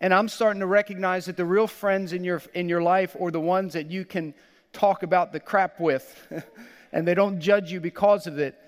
And 0.00 0.12
I'm 0.12 0.28
starting 0.28 0.60
to 0.60 0.66
recognize 0.66 1.26
that 1.26 1.36
the 1.36 1.44
real 1.44 1.68
friends 1.68 2.12
in 2.12 2.24
your, 2.24 2.42
in 2.52 2.68
your 2.68 2.82
life 2.82 3.16
are 3.20 3.30
the 3.30 3.40
ones 3.40 3.74
that 3.74 3.90
you 3.90 4.04
can 4.04 4.34
talk 4.72 5.02
about 5.04 5.32
the 5.32 5.40
crap 5.40 5.78
with, 5.78 6.26
and 6.92 7.06
they 7.06 7.14
don't 7.14 7.40
judge 7.40 7.70
you 7.70 7.80
because 7.80 8.26
of 8.26 8.38
it 8.38 8.58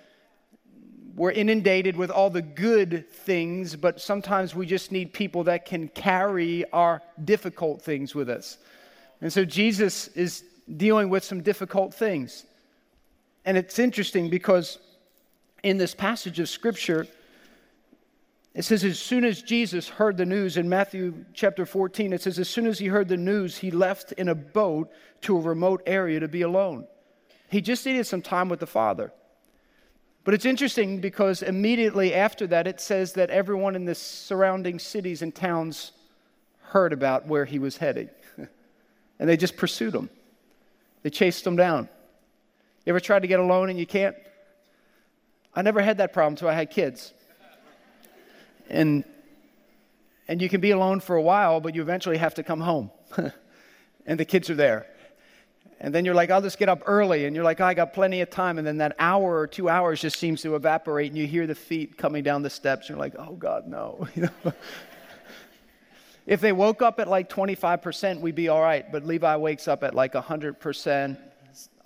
we're 1.17 1.33
inundated 1.33 1.97
with 1.97 2.11
all 2.11 2.29
the 2.29 2.43
good 2.43 3.11
things, 3.11 3.75
but 3.75 4.01
sometimes 4.01 4.55
we 4.55 4.67
just 4.67 4.93
need 4.93 5.15
people 5.15 5.45
that 5.45 5.65
can 5.65 5.89
carry 5.89 6.71
our 6.73 7.01
difficult 7.25 7.81
things 7.81 8.15
with 8.15 8.29
us. 8.29 8.59
And 9.23 9.33
so 9.33 9.45
Jesus 9.47 10.09
is 10.09 10.45
dealing 10.77 11.09
with 11.09 11.25
some 11.25 11.41
difficult 11.41 11.95
things. 11.95 12.45
And 13.47 13.57
it's 13.57 13.79
interesting 13.79 14.29
because 14.29 14.79
in 15.63 15.79
this 15.79 15.95
passage 15.95 16.39
of 16.39 16.51
Scripture, 16.51 17.07
it 18.53 18.65
says, 18.65 18.85
as 18.85 18.99
soon 18.99 19.25
as 19.25 19.41
Jesus 19.41 19.89
heard 19.89 20.19
the 20.19 20.27
news 20.27 20.59
in 20.59 20.69
Matthew 20.69 21.25
chapter 21.33 21.65
14, 21.65 22.13
it 22.13 22.21
says, 22.21 22.39
as 22.39 22.49
soon 22.49 22.67
as 22.67 22.79
he 22.79 22.89
heard 22.89 23.09
the 23.09 23.17
news, 23.17 23.57
he 23.57 23.71
left 23.71 24.13
in 24.13 24.29
a 24.29 24.35
boat 24.35 24.91
to 25.23 25.39
a 25.39 25.41
remote 25.41 25.83
area 25.87 26.21
to 26.21 26.29
be 26.29 26.43
alone. 26.43 26.87
He 27.49 27.63
just 27.63 27.87
needed 27.87 28.07
some 28.07 28.23
time 28.23 28.51
with 28.51 28.61
the 28.61 28.67
Father. 28.67 29.13
But 30.27 30.35
it's 30.35 30.45
interesting 30.45 30.99
because 30.99 31.41
immediately 31.41 32.13
after 32.13 32.49
that, 32.49 32.67
it 32.67 32.81
says 32.81 33.13
that 33.13 33.31
everyone 33.31 33.77
in 33.77 33.85
the 33.85 33.95
surrounding 33.95 34.81
cities 34.81 35.23
and 35.23 35.33
towns 35.33 35.93
heard 36.63 36.93
about 36.93 37.29
where 37.29 37.45
he 37.45 37.61
was 37.61 37.77
heading. 37.77 38.11
and 39.21 39.29
they 39.29 39.37
just 39.37 39.57
pursued 39.57 39.95
him, 39.95 40.11
they 41.05 41.11
chased 41.11 41.47
him 41.47 41.55
down. 41.55 41.89
You 42.85 42.91
ever 42.91 42.99
tried 42.99 43.23
to 43.23 43.29
get 43.29 43.39
alone 43.39 43.71
and 43.71 43.79
you 43.79 43.87
can't? 43.87 44.17
I 45.55 45.63
never 45.63 45.81
had 45.81 45.99
that 45.99 46.13
problem 46.13 46.33
until 46.33 46.49
I 46.49 46.55
had 46.55 46.73
kids. 46.73 47.15
And, 48.69 49.05
and 50.27 50.43
you 50.43 50.49
can 50.49 50.61
be 50.61 50.73
alone 50.73 50.99
for 50.99 51.15
a 51.15 51.23
while, 51.23 51.61
but 51.61 51.73
you 51.77 51.83
eventually 51.83 52.17
have 52.17 52.35
to 52.35 52.43
come 52.43 52.61
home. 52.61 52.91
and 54.07 54.19
the 54.19 54.25
kids 54.25 54.51
are 54.51 54.57
there. 54.57 54.87
And 55.81 55.95
then 55.95 56.05
you're 56.05 56.15
like, 56.15 56.31
I'll 56.31 56.43
just 56.43 56.59
get 56.59 56.69
up 56.69 56.83
early. 56.87 57.27
And 57.27 57.37
you're 57.37 57.45
like, 57.45 57.61
oh, 57.61 57.67
I 57.67 57.75
got 57.75 57.93
plenty 57.93 58.23
of 58.23 58.31
time. 58.31 58.59
And 58.59 58.67
then 58.67 58.79
that 58.79 58.97
hour 58.99 59.39
or 59.39 59.47
two 59.47 59.69
hours 59.69 60.01
just 60.01 60.19
seems 60.19 60.41
to 60.43 60.57
evaporate. 60.57 61.11
And 61.11 61.19
you 61.19 61.27
hear 61.27 61.47
the 61.47 61.55
feet 61.55 61.99
coming 61.99 62.23
down 62.23 62.43
the 62.43 62.51
steps. 62.51 62.89
And 62.89 62.97
you're 62.97 62.99
like, 62.99 63.15
oh, 63.19 63.35
God, 63.35 63.67
no. 63.67 64.09
if 66.27 66.41
they 66.41 66.53
woke 66.53 66.81
up 66.81 66.99
at 66.99 67.09
like 67.09 67.29
25%, 67.29 68.21
we'd 68.21 68.35
be 68.35 68.49
all 68.49 68.63
right. 68.63 68.91
But 68.91 69.05
Levi 69.05 69.37
wakes 69.37 69.69
up 69.69 69.85
at 69.85 69.95
like 69.95 70.15
100%. 70.15 71.19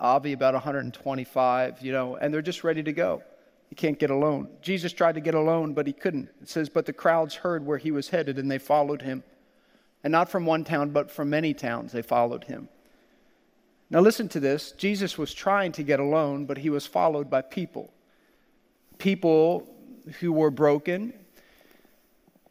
Avi 0.01 0.33
about 0.33 0.55
125, 0.55 1.81
you 1.81 1.91
know, 1.91 2.15
and 2.15 2.33
they're 2.33 2.41
just 2.41 2.63
ready 2.63 2.81
to 2.83 2.91
go. 2.91 3.21
You 3.69 3.75
can't 3.75 3.97
get 3.97 4.09
alone. 4.09 4.49
Jesus 4.61 4.91
tried 4.91 5.15
to 5.15 5.21
get 5.21 5.35
alone, 5.35 5.73
but 5.73 5.87
he 5.87 5.93
couldn't. 5.93 6.29
It 6.41 6.49
says, 6.49 6.67
But 6.67 6.85
the 6.85 6.93
crowds 6.93 7.35
heard 7.35 7.65
where 7.65 7.77
he 7.77 7.91
was 7.91 8.09
headed 8.09 8.37
and 8.37 8.51
they 8.51 8.57
followed 8.57 9.01
him. 9.01 9.23
And 10.03 10.11
not 10.11 10.29
from 10.29 10.45
one 10.45 10.63
town, 10.63 10.89
but 10.89 11.11
from 11.11 11.29
many 11.29 11.53
towns, 11.53 11.91
they 11.91 12.01
followed 12.01 12.43
him. 12.43 12.67
Now, 13.91 13.99
listen 13.99 14.29
to 14.29 14.39
this 14.39 14.71
Jesus 14.71 15.17
was 15.17 15.33
trying 15.33 15.73
to 15.73 15.83
get 15.83 15.99
alone, 15.99 16.45
but 16.45 16.57
he 16.57 16.71
was 16.71 16.87
followed 16.87 17.29
by 17.29 17.41
people. 17.41 17.93
People 18.97 19.67
who 20.19 20.31
were 20.31 20.49
broken, 20.49 21.13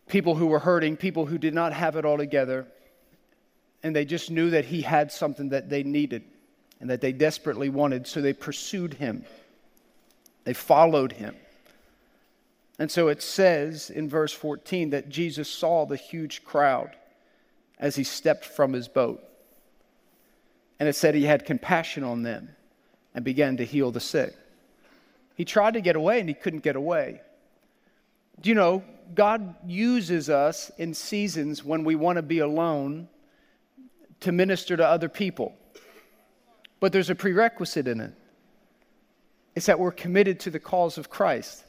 people 0.07 0.35
who 0.35 0.47
were 0.47 0.59
hurting, 0.59 0.97
people 0.97 1.27
who 1.27 1.39
did 1.39 1.55
not 1.55 1.73
have 1.73 1.97
it 1.97 2.05
all 2.05 2.19
together. 2.19 2.67
And 3.83 3.97
they 3.97 4.05
just 4.05 4.31
knew 4.31 4.51
that 4.51 4.67
he 4.67 4.83
had 4.83 5.11
something 5.11 5.49
that 5.49 5.71
they 5.71 5.83
needed 5.83 6.23
and 6.79 6.91
that 6.91 7.01
they 7.01 7.13
desperately 7.13 7.71
wanted, 7.71 8.07
so 8.07 8.21
they 8.21 8.35
pursued 8.35 8.95
him. 8.95 9.25
They 10.45 10.53
followed 10.53 11.13
him. 11.13 11.37
And 12.79 12.91
so 12.91 13.09
it 13.09 13.23
says 13.23 13.89
in 13.89 14.09
verse 14.09 14.33
14 14.33 14.91
that 14.91 15.09
Jesus 15.09 15.49
saw 15.49 15.87
the 15.87 15.97
huge 15.97 16.45
crowd 16.45 16.97
as 17.79 17.97
he 17.97 18.05
stepped 18.05 18.45
from 18.45 18.75
his 18.75 18.89
boat. 18.89 19.23
And 20.81 20.89
it 20.89 20.97
said 20.97 21.15
he 21.15 21.25
had 21.25 21.45
compassion 21.45 22.03
on 22.03 22.23
them 22.23 22.49
and 23.15 23.25
began 23.25 23.59
to 23.59 23.65
heal 23.65 23.91
the 23.91 24.01
sick. 24.01 24.35
He 25.37 25.45
tried 25.45 25.75
to 25.75 25.81
get 25.81 25.95
away 25.95 26.21
and 26.21 26.29
he 26.29 26.35
couldn't 26.35 26.63
get 26.63 26.75
away. 26.75 27.21
Do 28.41 28.49
you 28.49 28.55
know, 28.55 28.83
God 29.15 29.55
uses 29.67 30.31
us 30.31 30.71
in 30.79 30.95
seasons 30.95 31.63
when 31.63 31.85
we 31.85 31.95
want 31.95 32.17
to 32.17 32.23
be 32.23 32.39
alone 32.39 33.09
to 34.21 34.33
minister 34.33 34.77
to 34.77 34.87
other 34.87 35.09
people. 35.09 35.55
But 36.81 36.93
there's 36.93 37.11
a 37.11 37.15
prerequisite 37.15 37.87
in 37.87 38.01
it 38.01 38.15
it's 39.57 39.67
that 39.67 39.79
we're 39.79 39.91
committed 39.91 40.41
to 40.41 40.51
the 40.51 40.61
cause 40.61 40.97
of 40.97 41.11
Christ. 41.11 41.65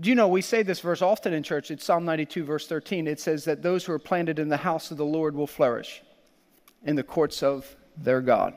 Do 0.00 0.08
you 0.08 0.14
know, 0.14 0.28
we 0.28 0.40
say 0.40 0.62
this 0.62 0.78
verse 0.80 1.02
often 1.02 1.34
in 1.34 1.42
church. 1.42 1.70
It's 1.72 1.84
Psalm 1.84 2.04
92, 2.04 2.44
verse 2.44 2.68
13. 2.68 3.08
It 3.08 3.18
says 3.18 3.44
that 3.44 3.62
those 3.62 3.84
who 3.84 3.92
are 3.92 3.98
planted 3.98 4.38
in 4.38 4.48
the 4.48 4.56
house 4.56 4.92
of 4.92 4.96
the 4.96 5.04
Lord 5.04 5.34
will 5.34 5.48
flourish 5.48 6.00
in 6.84 6.96
the 6.96 7.02
courts 7.02 7.42
of 7.42 7.76
their 7.96 8.20
God. 8.20 8.54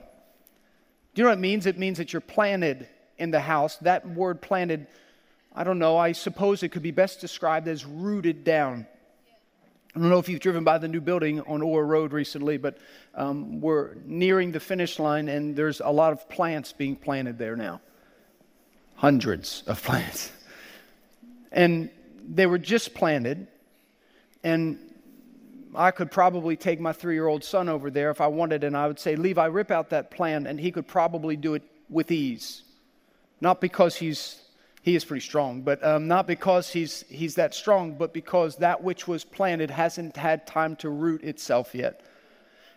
Do 1.13 1.21
you 1.21 1.23
know 1.23 1.31
what 1.31 1.39
it 1.39 1.41
means? 1.41 1.65
It 1.65 1.77
means 1.77 1.97
that 1.97 2.13
you're 2.13 2.21
planted 2.21 2.87
in 3.17 3.31
the 3.31 3.39
house. 3.39 3.77
That 3.77 4.07
word 4.07 4.41
planted, 4.41 4.87
I 5.53 5.63
don't 5.63 5.79
know, 5.79 5.97
I 5.97 6.13
suppose 6.13 6.63
it 6.63 6.69
could 6.69 6.81
be 6.81 6.91
best 6.91 7.19
described 7.19 7.67
as 7.67 7.85
rooted 7.85 8.43
down. 8.43 8.87
I 9.93 9.99
don't 9.99 10.09
know 10.09 10.19
if 10.19 10.29
you've 10.29 10.39
driven 10.39 10.63
by 10.63 10.77
the 10.77 10.87
new 10.87 11.01
building 11.01 11.41
on 11.41 11.61
Orr 11.61 11.85
Road 11.85 12.13
recently, 12.13 12.57
but 12.57 12.77
um, 13.13 13.59
we're 13.59 13.95
nearing 14.05 14.53
the 14.53 14.61
finish 14.61 14.99
line 14.99 15.27
and 15.27 15.53
there's 15.53 15.81
a 15.81 15.89
lot 15.89 16.13
of 16.13 16.29
plants 16.29 16.71
being 16.71 16.95
planted 16.95 17.37
there 17.37 17.57
now. 17.57 17.81
Hundreds 18.95 19.63
of 19.67 19.83
plants. 19.83 20.31
And 21.51 21.89
they 22.25 22.45
were 22.45 22.57
just 22.57 22.93
planted, 22.93 23.47
and 24.43 24.79
I 25.75 25.91
could 25.91 26.11
probably 26.11 26.55
take 26.57 26.79
my 26.79 26.93
three 26.93 27.13
year 27.13 27.27
old 27.27 27.43
son 27.43 27.69
over 27.69 27.89
there 27.89 28.11
if 28.11 28.21
I 28.21 28.27
wanted, 28.27 28.63
and 28.63 28.75
I 28.75 28.87
would 28.87 28.99
say, 28.99 29.15
Levi, 29.15 29.45
rip 29.45 29.71
out 29.71 29.89
that 29.89 30.11
plant, 30.11 30.47
and 30.47 30.59
he 30.59 30.71
could 30.71 30.87
probably 30.87 31.35
do 31.35 31.53
it 31.53 31.63
with 31.89 32.11
ease. 32.11 32.63
Not 33.39 33.61
because 33.61 33.95
he's 33.95 34.41
he 34.83 34.95
is 34.95 35.05
pretty 35.05 35.21
strong, 35.21 35.61
but 35.61 35.83
um, 35.83 36.07
not 36.07 36.27
because 36.27 36.69
he's 36.69 37.03
he's 37.09 37.35
that 37.35 37.53
strong, 37.53 37.95
but 37.95 38.13
because 38.13 38.57
that 38.57 38.83
which 38.83 39.07
was 39.07 39.23
planted 39.23 39.69
hasn't 39.69 40.17
had 40.17 40.47
time 40.47 40.75
to 40.77 40.89
root 40.89 41.23
itself 41.23 41.75
yet. 41.75 42.01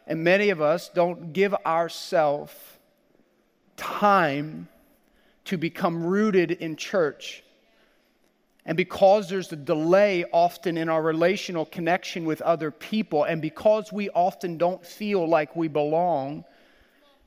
And 0.07 0.23
many 0.23 0.51
of 0.51 0.61
us 0.61 0.89
don't 0.89 1.33
give 1.33 1.55
ourselves 1.67 2.53
time 3.77 4.69
to 5.47 5.57
become 5.57 6.05
rooted 6.05 6.51
in 6.51 6.77
church 6.77 7.44
and 8.67 8.77
because 8.77 9.29
there's 9.29 9.53
a 9.53 9.57
delay 9.57 10.25
often 10.33 10.79
in 10.79 10.89
our 10.89 11.03
relational 11.03 11.67
connection 11.67 12.25
with 12.25 12.41
other 12.43 12.71
people, 12.71 13.25
and 13.25 13.43
because 13.43 13.93
we 13.93 14.09
often 14.11 14.57
don't 14.57 14.85
feel 14.85 15.29
like 15.29 15.55
we 15.55 15.69
belong, 15.69 16.45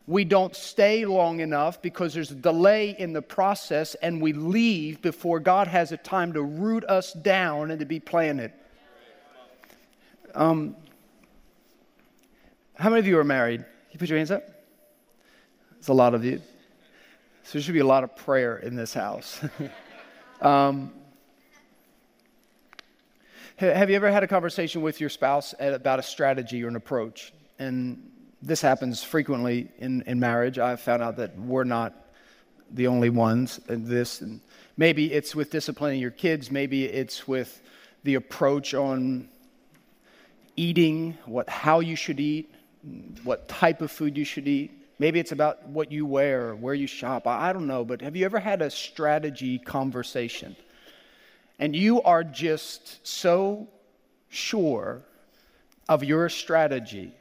we 0.08 0.24
don't 0.24 0.56
stay 0.56 1.06
long 1.06 1.42
enough 1.42 1.82
because 1.82 2.14
there's 2.14 2.32
a 2.32 2.36
delay 2.36 2.96
in 2.98 3.14
the 3.14 3.22
process, 3.22 3.94
and 3.96 4.20
we 4.20 4.34
leave 4.34 5.02
before 5.02 5.40
God 5.40 5.68
has 5.68 5.92
a 5.92 5.98
time 5.98 6.34
to 6.34 6.42
root 6.42 6.84
us 6.86 7.14
down 7.14 7.70
and 7.70 7.80
to 7.82 7.86
be 7.86 8.00
planted. 8.00 8.52
Um, 10.34 10.76
how 12.76 12.90
many 12.90 13.00
of 13.00 13.08
you 13.08 13.18
are 13.20 13.24
married? 13.24 13.64
You 13.92 14.00
put 14.00 14.10
your 14.10 14.18
hands 14.18 14.32
up? 14.32 14.44
It's 15.78 15.88
a 15.88 15.94
lot 15.94 16.16
of 16.16 16.26
you. 16.26 16.42
So 17.44 17.54
there 17.54 17.62
should 17.62 17.74
be 17.74 17.80
a 17.80 17.86
lot 17.86 18.04
of 18.04 18.16
prayer 18.16 18.58
in 18.58 18.76
this 18.76 18.94
house. 18.94 19.40
um, 20.42 20.92
have 23.58 23.90
you 23.90 23.96
ever 23.96 24.12
had 24.12 24.24
a 24.24 24.28
conversation 24.28 24.84
with 24.84 25.02
your 25.02 25.10
spouse 25.10 25.56
about 25.60 25.98
a 25.98 26.04
strategy 26.04 26.64
or 26.64 26.68
an 26.68 26.76
approach? 26.76 27.34
And 27.58 28.12
this 28.42 28.62
happens 28.62 29.04
frequently 29.04 29.72
in, 29.80 30.04
in 30.04 30.20
marriage. 30.20 30.60
I've 30.60 30.80
found 30.80 31.02
out 31.02 31.18
that 31.18 31.38
we're 31.40 31.64
not 31.64 31.94
the 32.72 32.86
only 32.86 33.10
ones 33.10 33.60
in 33.68 33.86
this. 33.86 34.22
And 34.22 34.42
maybe 34.78 35.12
it's 35.12 35.36
with 35.36 35.50
disciplining 35.50 36.00
your 36.00 36.12
kids, 36.12 36.52
maybe 36.52 36.86
it's 36.86 37.28
with 37.28 37.62
the 38.04 38.16
approach 38.16 38.76
on 38.76 39.28
eating, 40.56 41.18
what, 41.26 41.50
how 41.50 41.80
you 41.80 41.96
should 41.96 42.20
eat, 42.20 42.54
what 43.24 43.48
type 43.48 43.82
of 43.82 43.92
food 43.92 44.18
you 44.18 44.26
should 44.26 44.48
eat. 44.48 44.72
Maybe 45.00 45.20
it's 45.20 45.32
about 45.32 45.68
what 45.68 45.92
you 45.92 46.06
wear, 46.06 46.50
or 46.50 46.56
where 46.56 46.74
you 46.74 46.88
shop. 46.88 47.26
I, 47.26 47.50
I 47.50 47.54
don't 47.54 47.68
know, 47.68 47.84
but 47.84 48.02
have 48.02 48.16
you 48.16 48.26
ever 48.26 48.40
had 48.40 48.62
a 48.62 48.70
strategy 48.70 49.58
conversation? 49.58 50.56
And 51.60 51.76
you 51.76 52.02
are 52.04 52.24
just 52.24 53.06
so 53.06 53.68
sure 54.30 55.02
of 55.90 56.04
your 56.04 56.30
strategy 56.30 57.14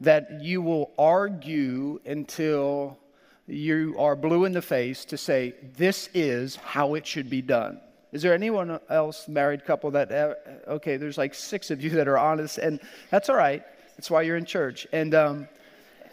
that 0.00 0.42
you 0.42 0.60
will 0.60 0.92
argue 0.98 2.00
until 2.04 2.98
you 3.46 3.94
are 3.98 4.16
blue 4.16 4.44
in 4.44 4.52
the 4.52 4.62
face 4.62 5.04
to 5.06 5.16
say, 5.16 5.54
This 5.76 6.10
is 6.12 6.56
how 6.56 6.94
it 6.94 7.06
should 7.06 7.30
be 7.30 7.40
done. 7.40 7.80
Is 8.12 8.22
there 8.22 8.34
anyone 8.34 8.78
else, 8.88 9.28
married 9.28 9.64
couple, 9.64 9.90
that, 9.92 10.12
uh, 10.12 10.34
okay, 10.68 10.96
there's 10.96 11.18
like 11.18 11.34
six 11.34 11.70
of 11.70 11.82
you 11.82 11.90
that 11.90 12.08
are 12.08 12.18
honest, 12.18 12.58
and 12.58 12.80
that's 13.10 13.28
all 13.28 13.36
right. 13.36 13.62
That's 13.96 14.10
why 14.10 14.22
you're 14.22 14.36
in 14.36 14.44
church. 14.44 14.86
And, 14.92 15.14
um, 15.14 15.48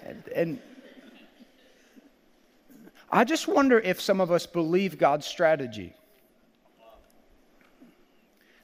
and, 0.06 0.28
and 0.36 0.60
I 3.12 3.24
just 3.24 3.48
wonder 3.48 3.80
if 3.80 4.02
some 4.02 4.22
of 4.22 4.32
us 4.32 4.46
believe 4.46 4.98
God's 4.98 5.26
strategy. 5.26 5.94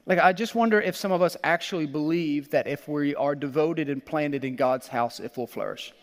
Like, 0.06 0.20
I 0.20 0.34
just 0.34 0.56
wonder 0.56 0.82
if 0.82 0.96
some 0.96 1.12
of 1.12 1.22
us 1.22 1.38
actually 1.44 1.86
believe 1.86 2.50
that 2.50 2.68
if 2.68 2.88
we 2.88 3.14
are 3.16 3.36
devoted 3.36 3.90
and 3.90 4.04
planted 4.04 4.44
in 4.44 4.56
God's 4.56 4.88
house, 4.88 5.20
it 5.20 5.36
will 5.38 5.48
flourish. 5.48 5.94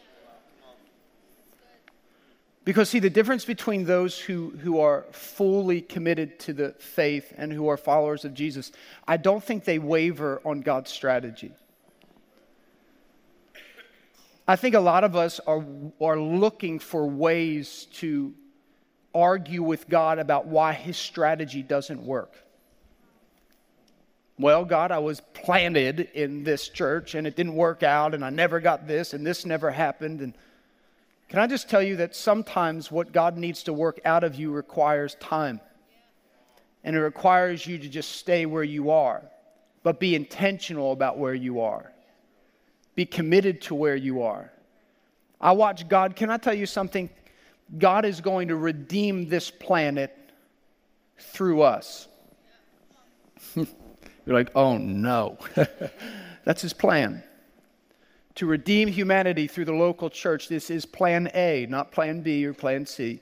Because, 2.64 2.90
see, 2.90 2.98
the 2.98 3.10
difference 3.10 3.44
between 3.44 3.84
those 3.84 4.18
who, 4.18 4.50
who 4.50 4.80
are 4.80 5.06
fully 5.12 5.80
committed 5.80 6.40
to 6.40 6.52
the 6.52 6.72
faith 6.72 7.32
and 7.36 7.52
who 7.52 7.68
are 7.68 7.76
followers 7.76 8.24
of 8.24 8.34
Jesus, 8.34 8.72
I 9.06 9.18
don't 9.18 9.42
think 9.42 9.64
they 9.64 9.78
waver 9.78 10.40
on 10.44 10.62
God's 10.62 10.90
strategy. 10.90 11.52
I 14.48 14.56
think 14.56 14.74
a 14.74 14.80
lot 14.80 15.04
of 15.04 15.14
us 15.14 15.40
are, 15.46 15.64
are 16.00 16.18
looking 16.18 16.78
for 16.78 17.06
ways 17.06 17.86
to 17.94 18.34
argue 19.14 19.62
with 19.62 19.88
God 19.88 20.18
about 20.18 20.46
why 20.46 20.72
his 20.72 20.96
strategy 20.96 21.62
doesn't 21.62 22.02
work. 22.02 22.34
Well, 24.38 24.66
God, 24.66 24.90
I 24.90 24.98
was 24.98 25.22
planted 25.32 26.10
in 26.12 26.44
this 26.44 26.68
church 26.68 27.14
and 27.14 27.26
it 27.26 27.36
didn't 27.36 27.54
work 27.54 27.82
out, 27.82 28.14
and 28.14 28.22
I 28.22 28.28
never 28.28 28.60
got 28.60 28.86
this, 28.86 29.14
and 29.14 29.26
this 29.26 29.46
never 29.46 29.70
happened. 29.70 30.20
And 30.20 30.34
can 31.28 31.38
I 31.38 31.46
just 31.46 31.70
tell 31.70 31.82
you 31.82 31.96
that 31.96 32.14
sometimes 32.14 32.90
what 32.90 33.12
God 33.12 33.38
needs 33.38 33.62
to 33.64 33.72
work 33.72 33.98
out 34.04 34.24
of 34.24 34.34
you 34.34 34.50
requires 34.50 35.14
time? 35.20 35.60
And 36.84 36.94
it 36.94 37.00
requires 37.00 37.66
you 37.66 37.78
to 37.78 37.88
just 37.88 38.12
stay 38.12 38.44
where 38.44 38.62
you 38.62 38.90
are, 38.90 39.22
but 39.82 39.98
be 39.98 40.14
intentional 40.14 40.92
about 40.92 41.18
where 41.18 41.34
you 41.34 41.62
are. 41.62 41.90
Be 42.94 43.06
committed 43.06 43.62
to 43.62 43.74
where 43.74 43.96
you 43.96 44.22
are. 44.22 44.52
I 45.40 45.52
watch 45.52 45.88
God. 45.88 46.14
Can 46.14 46.30
I 46.30 46.36
tell 46.36 46.54
you 46.54 46.66
something? 46.66 47.10
God 47.78 48.04
is 48.04 48.20
going 48.20 48.48
to 48.48 48.56
redeem 48.56 49.28
this 49.28 49.50
planet 49.50 50.16
through 51.18 51.62
us. 51.62 52.06
You're 54.26 54.34
like, 54.34 54.50
oh 54.54 54.76
no. 54.76 55.38
That's 56.44 56.60
his 56.60 56.72
plan. 56.72 57.22
To 58.34 58.46
redeem 58.46 58.88
humanity 58.88 59.46
through 59.46 59.64
the 59.64 59.72
local 59.72 60.10
church. 60.10 60.48
This 60.48 60.68
is 60.68 60.84
plan 60.84 61.30
A, 61.32 61.66
not 61.70 61.92
plan 61.92 62.20
B 62.20 62.44
or 62.44 62.52
plan 62.52 62.84
C. 62.84 63.20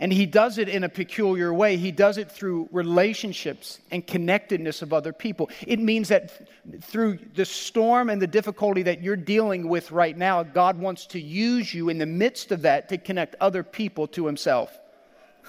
And 0.00 0.12
he 0.12 0.26
does 0.26 0.58
it 0.58 0.68
in 0.68 0.82
a 0.84 0.88
peculiar 0.88 1.54
way. 1.54 1.76
He 1.76 1.92
does 1.92 2.18
it 2.18 2.30
through 2.30 2.68
relationships 2.72 3.78
and 3.92 4.04
connectedness 4.04 4.82
of 4.82 4.92
other 4.92 5.12
people. 5.12 5.48
It 5.66 5.78
means 5.78 6.08
that 6.08 6.48
through 6.82 7.20
the 7.34 7.44
storm 7.44 8.10
and 8.10 8.20
the 8.20 8.26
difficulty 8.26 8.82
that 8.82 9.02
you're 9.02 9.16
dealing 9.16 9.68
with 9.68 9.92
right 9.92 10.16
now, 10.16 10.42
God 10.42 10.78
wants 10.78 11.06
to 11.06 11.20
use 11.20 11.72
you 11.72 11.90
in 11.90 11.98
the 11.98 12.06
midst 12.06 12.50
of 12.50 12.62
that 12.62 12.88
to 12.88 12.98
connect 12.98 13.36
other 13.40 13.62
people 13.62 14.08
to 14.08 14.26
himself. 14.26 14.76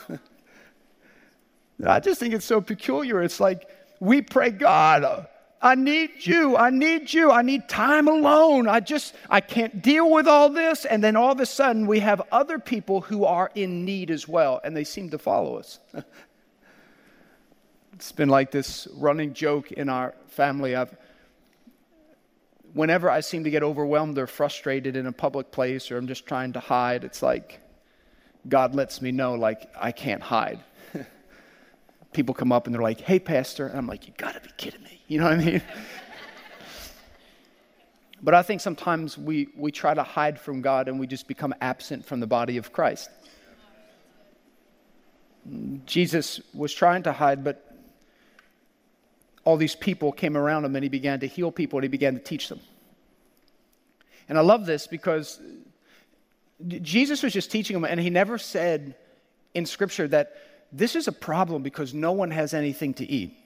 I 1.85 1.99
just 1.99 2.19
think 2.19 2.33
it's 2.33 2.45
so 2.45 2.61
peculiar. 2.61 3.23
It's 3.23 3.39
like 3.39 3.67
we 4.05 4.21
pray, 4.21 4.51
God, 4.51 5.27
I 5.61 5.75
need 5.75 6.25
you. 6.25 6.55
I 6.55 6.69
need 6.69 7.11
you. 7.11 7.31
I 7.31 7.41
need 7.41 7.67
time 7.67 8.07
alone. 8.07 8.67
I 8.67 8.79
just, 8.79 9.15
I 9.29 9.41
can't 9.41 9.81
deal 9.81 10.11
with 10.11 10.27
all 10.27 10.49
this. 10.49 10.85
And 10.85 11.03
then 11.03 11.15
all 11.15 11.31
of 11.31 11.39
a 11.39 11.45
sudden, 11.45 11.87
we 11.87 11.99
have 12.01 12.21
other 12.31 12.59
people 12.59 13.01
who 13.01 13.25
are 13.25 13.51
in 13.55 13.83
need 13.83 14.11
as 14.11 14.27
well, 14.27 14.61
and 14.63 14.77
they 14.77 14.83
seem 14.83 15.09
to 15.09 15.17
follow 15.17 15.57
us. 15.57 15.79
it's 17.93 18.11
been 18.11 18.29
like 18.29 18.51
this 18.51 18.87
running 18.93 19.33
joke 19.33 19.71
in 19.71 19.89
our 19.89 20.13
family. 20.27 20.75
I've, 20.75 20.95
whenever 22.73 23.09
I 23.09 23.21
seem 23.21 23.45
to 23.45 23.49
get 23.49 23.63
overwhelmed 23.63 24.19
or 24.19 24.27
frustrated 24.27 24.95
in 24.95 25.07
a 25.07 25.11
public 25.11 25.51
place 25.51 25.89
or 25.89 25.97
I'm 25.97 26.07
just 26.07 26.27
trying 26.27 26.53
to 26.53 26.59
hide, 26.59 27.03
it's 27.03 27.23
like 27.23 27.59
God 28.47 28.75
lets 28.75 29.01
me 29.01 29.11
know, 29.11 29.33
like, 29.33 29.67
I 29.75 29.91
can't 29.91 30.21
hide 30.21 30.59
people 32.15 32.33
come 32.33 32.51
up 32.51 32.65
and 32.65 32.73
they're 32.73 32.81
like, 32.81 33.01
hey, 33.01 33.19
Pastor. 33.19 33.67
And 33.67 33.77
I'm 33.77 33.87
like, 33.87 34.07
you 34.07 34.13
gotta 34.17 34.39
be 34.39 34.49
kidding 34.57 34.81
me. 34.83 35.01
You 35.07 35.19
know 35.19 35.25
what 35.25 35.33
I 35.33 35.43
mean? 35.43 35.61
but 38.23 38.33
I 38.33 38.41
think 38.41 38.61
sometimes 38.61 39.17
we, 39.17 39.49
we 39.55 39.71
try 39.71 39.93
to 39.93 40.01
hide 40.01 40.39
from 40.39 40.61
God 40.61 40.87
and 40.87 40.99
we 40.99 41.05
just 41.05 41.27
become 41.27 41.53
absent 41.61 42.05
from 42.05 42.19
the 42.19 42.27
body 42.27 42.57
of 42.57 42.71
Christ. 42.71 43.09
Jesus 45.85 46.41
was 46.53 46.73
trying 46.73 47.03
to 47.03 47.11
hide, 47.11 47.43
but 47.43 47.71
all 49.43 49.57
these 49.57 49.75
people 49.75 50.11
came 50.11 50.35
around 50.35 50.65
him 50.65 50.75
and 50.75 50.81
he 50.81 50.89
began 50.89 51.19
to 51.19 51.27
heal 51.27 51.51
people 51.51 51.77
and 51.77 51.83
he 51.83 51.89
began 51.89 52.15
to 52.15 52.19
teach 52.19 52.49
them. 52.49 52.59
And 54.27 54.39
I 54.39 54.41
love 54.41 54.65
this 54.65 54.87
because 54.87 55.39
Jesus 56.67 57.21
was 57.21 57.31
just 57.31 57.51
teaching 57.51 57.75
them 57.75 57.85
and 57.85 57.99
he 57.99 58.09
never 58.09 58.39
said 58.39 58.95
in 59.53 59.67
Scripture 59.67 60.07
that 60.07 60.35
this 60.77 60.95
is 60.95 61.07
a 61.07 61.11
problem 61.11 61.63
because 61.63 61.93
no 61.93 62.11
one 62.11 62.31
has 62.31 62.53
anything 62.53 62.93
to 62.95 63.05
eat. 63.09 63.37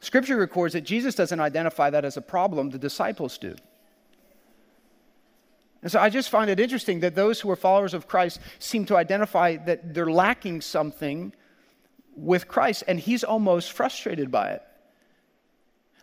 Scripture 0.00 0.36
records 0.36 0.74
that 0.74 0.82
Jesus 0.82 1.14
doesn't 1.14 1.40
identify 1.40 1.90
that 1.90 2.04
as 2.04 2.16
a 2.16 2.22
problem, 2.22 2.70
the 2.70 2.78
disciples 2.78 3.36
do. 3.36 3.54
And 5.82 5.90
so 5.90 5.98
I 5.98 6.08
just 6.08 6.30
find 6.30 6.50
it 6.50 6.60
interesting 6.60 7.00
that 7.00 7.14
those 7.14 7.40
who 7.40 7.50
are 7.50 7.56
followers 7.56 7.94
of 7.94 8.06
Christ 8.06 8.40
seem 8.58 8.84
to 8.86 8.96
identify 8.96 9.56
that 9.56 9.92
they're 9.92 10.10
lacking 10.10 10.60
something 10.60 11.32
with 12.14 12.48
Christ, 12.48 12.84
and 12.86 13.00
he's 13.00 13.24
almost 13.24 13.72
frustrated 13.72 14.30
by 14.30 14.50
it. 14.50 14.62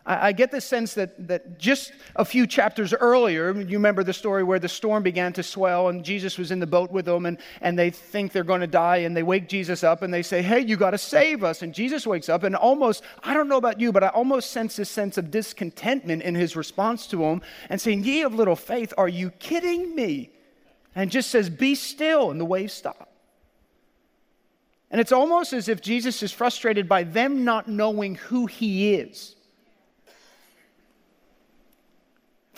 I, 0.08 0.28
I 0.28 0.32
get 0.32 0.50
the 0.50 0.60
sense 0.60 0.94
that, 0.94 1.28
that 1.28 1.58
just 1.58 1.92
a 2.16 2.24
few 2.24 2.46
chapters 2.46 2.92
earlier, 2.92 3.52
you 3.54 3.76
remember 3.76 4.02
the 4.02 4.12
story 4.12 4.42
where 4.42 4.58
the 4.58 4.68
storm 4.68 5.02
began 5.02 5.32
to 5.34 5.42
swell 5.42 5.88
and 5.88 6.02
Jesus 6.02 6.38
was 6.38 6.50
in 6.50 6.58
the 6.58 6.66
boat 6.66 6.90
with 6.90 7.04
them 7.04 7.26
and, 7.26 7.38
and 7.60 7.78
they 7.78 7.90
think 7.90 8.32
they're 8.32 8.42
going 8.42 8.62
to 8.62 8.66
die 8.66 8.98
and 8.98 9.16
they 9.16 9.22
wake 9.22 9.48
Jesus 9.48 9.84
up 9.84 10.02
and 10.02 10.12
they 10.12 10.22
say, 10.22 10.42
Hey, 10.42 10.60
you 10.60 10.76
got 10.76 10.90
to 10.90 10.98
save 10.98 11.44
us. 11.44 11.62
And 11.62 11.72
Jesus 11.72 12.06
wakes 12.06 12.28
up 12.28 12.42
and 12.42 12.56
almost, 12.56 13.04
I 13.22 13.34
don't 13.34 13.48
know 13.48 13.58
about 13.58 13.78
you, 13.78 13.92
but 13.92 14.02
I 14.02 14.08
almost 14.08 14.50
sense 14.50 14.76
this 14.76 14.90
sense 14.90 15.18
of 15.18 15.30
discontentment 15.30 16.22
in 16.22 16.34
his 16.34 16.56
response 16.56 17.06
to 17.08 17.18
them 17.18 17.42
and 17.68 17.80
saying, 17.80 18.02
Ye 18.02 18.22
of 18.22 18.34
little 18.34 18.56
faith, 18.56 18.94
are 18.98 19.08
you 19.08 19.30
kidding 19.30 19.94
me? 19.94 20.32
And 20.94 21.10
just 21.10 21.30
says, 21.30 21.50
Be 21.50 21.74
still, 21.74 22.30
and 22.30 22.40
the 22.40 22.44
waves 22.44 22.72
stop. 22.72 23.12
And 24.90 25.02
it's 25.02 25.12
almost 25.12 25.52
as 25.52 25.68
if 25.68 25.82
Jesus 25.82 26.22
is 26.22 26.32
frustrated 26.32 26.88
by 26.88 27.02
them 27.02 27.44
not 27.44 27.68
knowing 27.68 28.14
who 28.14 28.46
he 28.46 28.94
is. 28.94 29.36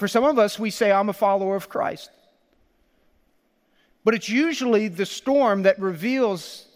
For 0.01 0.09
some 0.09 0.25
of 0.25 0.39
us, 0.39 0.59
we 0.59 0.71
say, 0.71 0.91
I'm 0.91 1.11
a 1.11 1.13
follower 1.13 1.57
of 1.57 1.69
Christ. 1.69 2.09
But 4.03 4.15
it's 4.15 4.31
usually 4.31 4.89
the 4.89 5.05
storm 5.05 5.65
that 5.65 5.79
reveals 5.79 6.67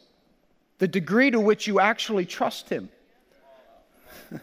the 0.76 0.86
degree 0.86 1.30
to 1.30 1.40
which 1.40 1.66
you 1.66 1.80
actually 1.80 2.26
trust 2.26 2.68
Him. 2.68 2.90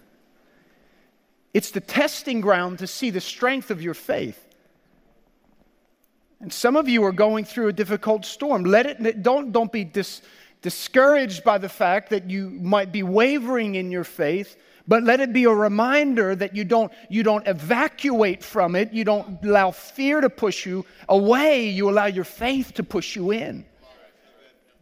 it's 1.53 1.69
the 1.69 1.79
testing 1.79 2.41
ground 2.41 2.79
to 2.79 2.87
see 2.87 3.11
the 3.11 3.21
strength 3.21 3.69
of 3.69 3.83
your 3.83 3.93
faith. 3.93 4.47
And 6.39 6.51
some 6.51 6.75
of 6.75 6.89
you 6.89 7.03
are 7.03 7.11
going 7.11 7.45
through 7.45 7.67
a 7.67 7.73
difficult 7.73 8.25
storm. 8.25 8.63
Let 8.63 8.87
it, 8.87 9.21
don't, 9.21 9.51
don't 9.51 9.71
be 9.71 9.83
dis, 9.83 10.23
discouraged 10.63 11.43
by 11.43 11.59
the 11.59 11.69
fact 11.69 12.09
that 12.09 12.31
you 12.31 12.49
might 12.49 12.91
be 12.91 13.03
wavering 13.03 13.75
in 13.75 13.91
your 13.91 14.05
faith 14.05 14.57
but 14.91 15.03
let 15.03 15.21
it 15.21 15.31
be 15.31 15.45
a 15.45 15.49
reminder 15.49 16.35
that 16.35 16.53
you 16.53 16.65
don't, 16.65 16.91
you 17.07 17.23
don't 17.23 17.47
evacuate 17.47 18.43
from 18.43 18.75
it. 18.75 18.91
You 18.91 19.05
don't 19.05 19.41
allow 19.41 19.71
fear 19.71 20.19
to 20.19 20.29
push 20.29 20.65
you 20.65 20.85
away. 21.07 21.69
You 21.69 21.89
allow 21.89 22.07
your 22.07 22.25
faith 22.25 22.73
to 22.73 22.83
push 22.83 23.15
you 23.15 23.31
in. 23.31 23.63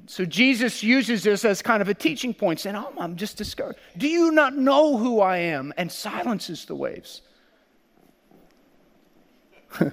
So 0.08 0.26
Jesus 0.26 0.82
uses 0.82 1.22
this 1.22 1.46
as 1.46 1.62
kind 1.62 1.80
of 1.84 1.90
a 1.90 1.94
teaching 1.94 2.34
point, 2.34 2.60
saying, 2.60 2.76
Oh, 2.76 2.92
I'm 2.98 3.18
just 3.18 3.38
discouraged. 3.38 3.78
Do 4.00 4.08
you 4.08 4.32
not 4.32 4.58
know 4.58 4.98
who 4.98 5.20
I 5.20 5.38
am? 5.38 5.76
And 5.78 5.92
silences 5.92 6.66
the 6.66 6.74
waves. 6.74 7.22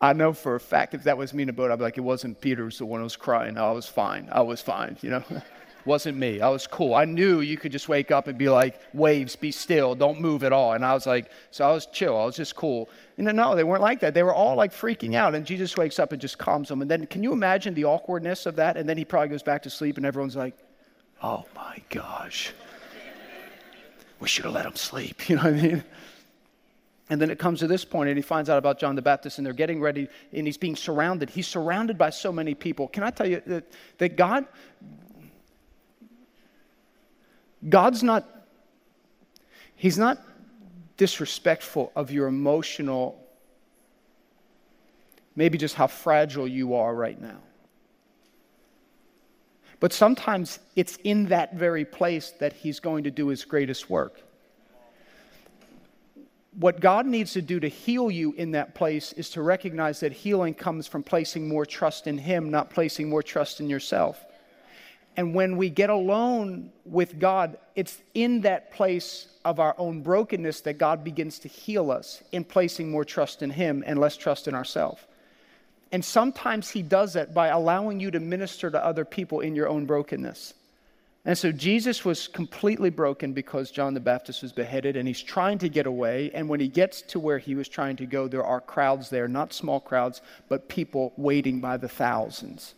I 0.00 0.12
know 0.12 0.32
for 0.32 0.54
a 0.54 0.60
fact 0.60 0.94
if 0.94 1.02
that 1.02 1.18
was 1.18 1.34
me 1.34 1.42
in 1.42 1.48
a 1.48 1.52
boat, 1.52 1.72
I'd 1.72 1.78
be 1.78 1.82
like, 1.82 1.98
it 1.98 2.02
wasn't 2.02 2.40
Peter 2.40 2.62
who's 2.62 2.78
the 2.78 2.86
one 2.86 3.00
who 3.00 3.04
was 3.04 3.16
crying. 3.16 3.58
I 3.58 3.72
was 3.72 3.88
fine. 3.88 4.28
I 4.30 4.42
was 4.42 4.62
fine, 4.62 4.96
you 5.00 5.10
know? 5.10 5.24
wasn't 5.88 6.18
me. 6.18 6.40
I 6.40 6.48
was 6.48 6.66
cool. 6.66 6.94
I 6.94 7.04
knew 7.04 7.40
you 7.40 7.56
could 7.56 7.72
just 7.72 7.88
wake 7.88 8.10
up 8.10 8.28
and 8.28 8.38
be 8.38 8.48
like, 8.48 8.80
waves, 8.92 9.34
be 9.34 9.50
still, 9.50 9.94
don't 9.94 10.20
move 10.20 10.44
at 10.44 10.52
all. 10.52 10.74
And 10.74 10.84
I 10.84 10.94
was 10.94 11.06
like, 11.06 11.30
so 11.50 11.68
I 11.68 11.72
was 11.72 11.86
chill. 11.86 12.16
I 12.16 12.24
was 12.24 12.36
just 12.36 12.54
cool. 12.54 12.88
And 13.16 13.26
no, 13.34 13.56
they 13.56 13.64
weren't 13.64 13.82
like 13.82 13.98
that. 14.00 14.14
They 14.14 14.22
were 14.22 14.34
all 14.34 14.54
like 14.54 14.72
freaking 14.72 15.14
out. 15.14 15.34
And 15.34 15.44
Jesus 15.44 15.76
wakes 15.76 15.98
up 15.98 16.12
and 16.12 16.20
just 16.20 16.38
calms 16.38 16.68
them. 16.68 16.82
And 16.82 16.90
then 16.90 17.06
can 17.06 17.22
you 17.22 17.32
imagine 17.32 17.74
the 17.74 17.86
awkwardness 17.86 18.46
of 18.46 18.54
that? 18.56 18.76
And 18.76 18.88
then 18.88 18.96
he 18.96 19.04
probably 19.04 19.30
goes 19.30 19.42
back 19.42 19.62
to 19.64 19.70
sleep 19.70 19.96
and 19.96 20.06
everyone's 20.06 20.36
like, 20.36 20.56
oh 21.22 21.44
my 21.56 21.82
gosh. 21.88 22.52
We 24.20 24.28
should 24.28 24.44
have 24.44 24.54
let 24.54 24.66
him 24.66 24.76
sleep. 24.76 25.22
You 25.28 25.36
know 25.36 25.42
what 25.42 25.54
I 25.54 25.62
mean? 25.62 25.84
And 27.10 27.20
then 27.20 27.30
it 27.30 27.38
comes 27.38 27.60
to 27.60 27.66
this 27.66 27.86
point, 27.86 28.10
and 28.10 28.18
he 28.18 28.22
finds 28.22 28.50
out 28.50 28.58
about 28.58 28.78
John 28.78 28.94
the 28.94 29.02
Baptist, 29.02 29.38
and 29.38 29.46
they're 29.46 29.54
getting 29.54 29.80
ready, 29.80 30.08
and 30.32 30.46
he's 30.46 30.58
being 30.58 30.76
surrounded. 30.76 31.30
He's 31.30 31.48
surrounded 31.48 31.96
by 31.96 32.10
so 32.10 32.30
many 32.30 32.54
people. 32.54 32.86
Can 32.88 33.02
I 33.02 33.10
tell 33.10 33.26
you 33.26 33.40
that, 33.46 33.64
that 33.96 34.16
God, 34.16 34.44
God's 37.66 38.02
not, 38.02 38.28
He's 39.74 39.98
not 39.98 40.18
disrespectful 40.96 41.92
of 41.96 42.10
your 42.10 42.26
emotional, 42.26 43.24
maybe 45.34 45.58
just 45.58 45.74
how 45.74 45.86
fragile 45.86 46.46
you 46.46 46.74
are 46.74 46.94
right 46.94 47.20
now. 47.20 47.38
But 49.80 49.92
sometimes 49.92 50.58
it's 50.74 50.96
in 51.04 51.26
that 51.26 51.54
very 51.54 51.84
place 51.84 52.32
that 52.40 52.52
He's 52.52 52.80
going 52.80 53.04
to 53.04 53.10
do 53.10 53.28
His 53.28 53.44
greatest 53.44 53.88
work. 53.88 54.20
What 56.58 56.80
God 56.80 57.06
needs 57.06 57.34
to 57.34 57.42
do 57.42 57.60
to 57.60 57.68
heal 57.68 58.10
you 58.10 58.32
in 58.32 58.50
that 58.52 58.74
place 58.74 59.12
is 59.12 59.30
to 59.30 59.42
recognize 59.42 60.00
that 60.00 60.12
healing 60.12 60.54
comes 60.54 60.88
from 60.88 61.04
placing 61.04 61.48
more 61.48 61.64
trust 61.64 62.08
in 62.08 62.18
Him, 62.18 62.50
not 62.50 62.70
placing 62.70 63.08
more 63.08 63.22
trust 63.22 63.60
in 63.60 63.70
yourself. 63.70 64.24
And 65.18 65.34
when 65.34 65.56
we 65.56 65.68
get 65.68 65.90
alone 65.90 66.70
with 66.84 67.18
God, 67.18 67.58
it's 67.74 67.98
in 68.14 68.42
that 68.42 68.70
place 68.70 69.26
of 69.44 69.58
our 69.58 69.74
own 69.76 70.00
brokenness 70.00 70.60
that 70.60 70.78
God 70.78 71.02
begins 71.02 71.40
to 71.40 71.48
heal 71.48 71.90
us 71.90 72.22
in 72.30 72.44
placing 72.44 72.88
more 72.88 73.04
trust 73.04 73.42
in 73.42 73.50
Him 73.50 73.82
and 73.84 73.98
less 73.98 74.16
trust 74.16 74.46
in 74.46 74.54
ourselves. 74.54 75.02
And 75.90 76.04
sometimes 76.04 76.70
He 76.70 76.82
does 76.82 77.14
that 77.14 77.34
by 77.34 77.48
allowing 77.48 77.98
you 77.98 78.12
to 78.12 78.20
minister 78.20 78.70
to 78.70 78.84
other 78.84 79.04
people 79.04 79.40
in 79.40 79.56
your 79.56 79.68
own 79.68 79.86
brokenness. 79.86 80.54
And 81.24 81.36
so 81.36 81.50
Jesus 81.50 82.04
was 82.04 82.28
completely 82.28 82.90
broken 82.90 83.32
because 83.32 83.72
John 83.72 83.94
the 83.94 84.00
Baptist 84.00 84.40
was 84.40 84.52
beheaded 84.52 84.96
and 84.96 85.08
he's 85.08 85.20
trying 85.20 85.58
to 85.58 85.68
get 85.68 85.86
away. 85.86 86.30
And 86.32 86.48
when 86.48 86.60
he 86.60 86.68
gets 86.68 87.02
to 87.02 87.18
where 87.18 87.38
he 87.38 87.56
was 87.56 87.68
trying 87.68 87.96
to 87.96 88.06
go, 88.06 88.28
there 88.28 88.44
are 88.44 88.60
crowds 88.60 89.10
there, 89.10 89.26
not 89.26 89.52
small 89.52 89.80
crowds, 89.80 90.22
but 90.48 90.68
people 90.68 91.12
waiting 91.16 91.58
by 91.58 91.76
the 91.76 91.88
thousands. 91.88 92.76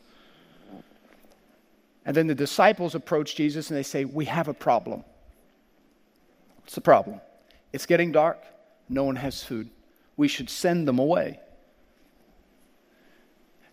And 2.10 2.16
then 2.16 2.26
the 2.26 2.34
disciples 2.34 2.96
approach 2.96 3.36
Jesus 3.36 3.70
and 3.70 3.78
they 3.78 3.84
say, 3.84 4.04
We 4.04 4.24
have 4.24 4.48
a 4.48 4.52
problem. 4.52 5.04
What's 6.56 6.74
the 6.74 6.80
problem? 6.80 7.20
It's 7.72 7.86
getting 7.86 8.10
dark. 8.10 8.42
No 8.88 9.04
one 9.04 9.14
has 9.14 9.44
food. 9.44 9.70
We 10.16 10.26
should 10.26 10.50
send 10.50 10.88
them 10.88 10.98
away. 10.98 11.38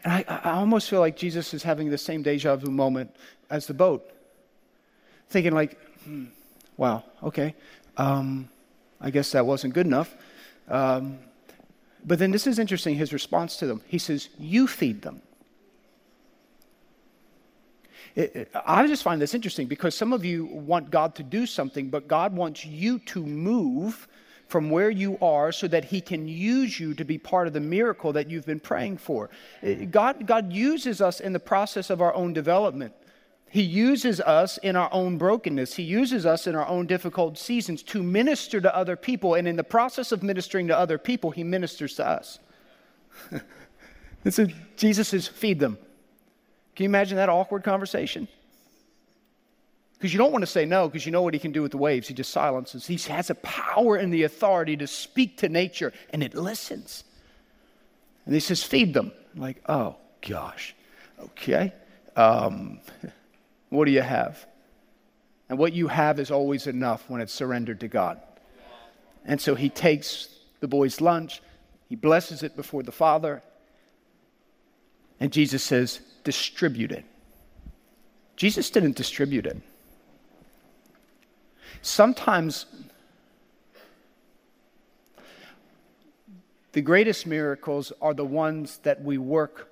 And 0.03 0.13
I, 0.13 0.39
I 0.43 0.51
almost 0.51 0.87
feel 0.87 0.99
like 0.99 1.17
Jesus 1.17 1.51
is 1.55 1.63
having 1.63 1.89
the 1.89 1.97
same 1.97 2.21
deja 2.21 2.55
vu 2.57 2.69
moment 2.69 3.09
as 3.49 3.65
the 3.65 3.73
boat. 3.73 4.07
Thinking, 5.29 5.53
like, 5.53 5.79
hmm, 6.03 6.25
wow, 6.77 7.05
okay, 7.23 7.55
um, 7.97 8.49
I 9.01 9.09
guess 9.09 9.31
that 9.31 9.47
wasn't 9.47 9.73
good 9.73 9.87
enough. 9.87 10.15
Um, 10.67 11.17
but 12.05 12.19
then 12.19 12.29
this 12.29 12.45
is 12.45 12.59
interesting 12.59 12.93
his 12.93 13.13
response 13.13 13.57
to 13.57 13.65
them. 13.65 13.81
He 13.87 13.97
says, 13.97 14.29
You 14.37 14.67
feed 14.67 15.01
them. 15.01 15.23
I 18.65 18.87
just 18.87 19.03
find 19.03 19.21
this 19.21 19.35
interesting 19.35 19.67
because 19.67 19.93
some 19.93 20.11
of 20.11 20.25
you 20.25 20.45
want 20.45 20.89
God 20.89 21.13
to 21.15 21.23
do 21.23 21.45
something, 21.45 21.89
but 21.89 22.07
God 22.07 22.35
wants 22.35 22.65
you 22.65 22.99
to 22.99 23.23
move 23.23 24.07
from 24.47 24.69
where 24.69 24.89
you 24.89 25.17
are 25.21 25.51
so 25.51 25.67
that 25.67 25.85
he 25.85 26.01
can 26.01 26.27
use 26.27 26.79
you 26.79 26.93
to 26.95 27.03
be 27.03 27.17
part 27.17 27.47
of 27.47 27.53
the 27.53 27.59
miracle 27.59 28.13
that 28.13 28.29
you've 28.29 28.45
been 28.45 28.59
praying 28.59 28.97
for. 28.97 29.29
Eh, 29.61 29.85
God, 29.85 30.25
God 30.25 30.51
uses 30.51 31.01
us 31.01 31.19
in 31.19 31.33
the 31.33 31.39
process 31.39 31.89
of 31.89 32.01
our 32.01 32.13
own 32.13 32.33
development. 32.33 32.93
He 33.49 33.61
uses 33.61 34.19
us 34.21 34.57
in 34.57 34.75
our 34.75 34.89
own 34.91 35.17
brokenness. 35.17 35.75
He 35.75 35.83
uses 35.83 36.25
us 36.25 36.47
in 36.47 36.55
our 36.55 36.67
own 36.67 36.85
difficult 36.85 37.37
seasons 37.37 37.83
to 37.83 38.03
minister 38.03 38.59
to 38.59 38.75
other 38.75 38.95
people. 38.95 39.35
And 39.35 39.47
in 39.47 39.55
the 39.55 39.63
process 39.63 40.11
of 40.11 40.23
ministering 40.23 40.67
to 40.67 40.77
other 40.77 40.97
people, 40.97 41.31
He 41.31 41.43
ministers 41.43 41.95
to 41.95 42.07
us. 42.07 42.39
this 44.23 44.39
is, 44.39 44.49
Jesus 44.75 45.09
says, 45.09 45.27
feed 45.27 45.59
them. 45.59 45.77
Can 46.77 46.83
you 46.83 46.89
imagine 46.89 47.17
that 47.17 47.27
awkward 47.27 47.63
conversation? 47.63 48.27
Because 49.93 50.13
you 50.13 50.19
don't 50.19 50.31
want 50.31 50.43
to 50.43 50.47
say 50.47 50.63
no 50.63 50.87
because 50.87 51.07
you 51.07 51.11
know 51.11 51.23
what 51.23 51.33
he 51.33 51.39
can 51.39 51.51
do 51.51 51.63
with 51.63 51.71
the 51.71 51.79
waves. 51.79 52.07
He 52.07 52.13
just 52.13 52.29
silences. 52.29 52.85
He 52.85 52.97
has 53.11 53.31
a 53.31 53.35
power 53.35 53.95
and 53.95 54.13
the 54.13 54.21
authority 54.21 54.77
to 54.77 54.85
speak 54.85 55.37
to 55.37 55.49
nature 55.49 55.91
and 56.13 56.21
it 56.21 56.35
listens. 56.35 57.03
And 58.25 58.35
he 58.35 58.39
says, 58.39 58.61
feed 58.61 58.93
them. 58.93 59.11
I'm 59.33 59.41
like, 59.41 59.59
oh 59.67 59.95
gosh, 60.21 60.75
okay. 61.19 61.73
Um, 62.15 62.79
what 63.69 63.85
do 63.85 63.91
you 63.91 64.03
have? 64.03 64.45
And 65.49 65.57
what 65.57 65.73
you 65.73 65.87
have 65.87 66.19
is 66.19 66.29
always 66.29 66.67
enough 66.67 67.09
when 67.09 67.21
it's 67.21 67.33
surrendered 67.33 67.79
to 67.79 67.87
God. 67.87 68.21
And 69.25 69.41
so 69.41 69.55
he 69.55 69.69
takes 69.69 70.29
the 70.59 70.67
boy's 70.67 71.01
lunch, 71.01 71.41
he 71.89 71.95
blesses 71.95 72.43
it 72.43 72.55
before 72.55 72.83
the 72.83 72.91
Father, 72.91 73.41
and 75.19 75.31
Jesus 75.31 75.63
says, 75.63 76.01
distribute 76.23 76.91
it. 76.91 77.05
Jesus 78.35 78.69
didn't 78.69 78.95
distribute 78.95 79.45
it. 79.45 79.57
Sometimes 81.81 82.65
the 86.73 86.81
greatest 86.81 87.25
miracles 87.25 87.91
are 88.01 88.13
the 88.13 88.25
ones 88.25 88.79
that 88.83 89.01
we 89.01 89.17
work 89.17 89.71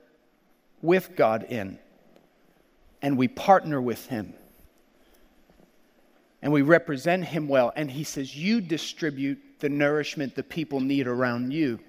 with 0.81 1.15
God 1.15 1.43
in 1.43 1.77
and 3.01 3.17
we 3.17 3.27
partner 3.27 3.81
with 3.81 4.08
Him 4.08 4.34
and 6.41 6.51
we 6.51 6.62
represent 6.62 7.25
Him 7.25 7.47
well. 7.47 7.71
And 7.75 7.91
He 7.91 8.03
says, 8.03 8.36
You 8.36 8.62
distribute 8.62 9.60
the 9.60 9.69
nourishment 9.69 10.36
the 10.36 10.43
people 10.43 10.79
need 10.79 11.08
around 11.08 11.51
you. 11.51 11.79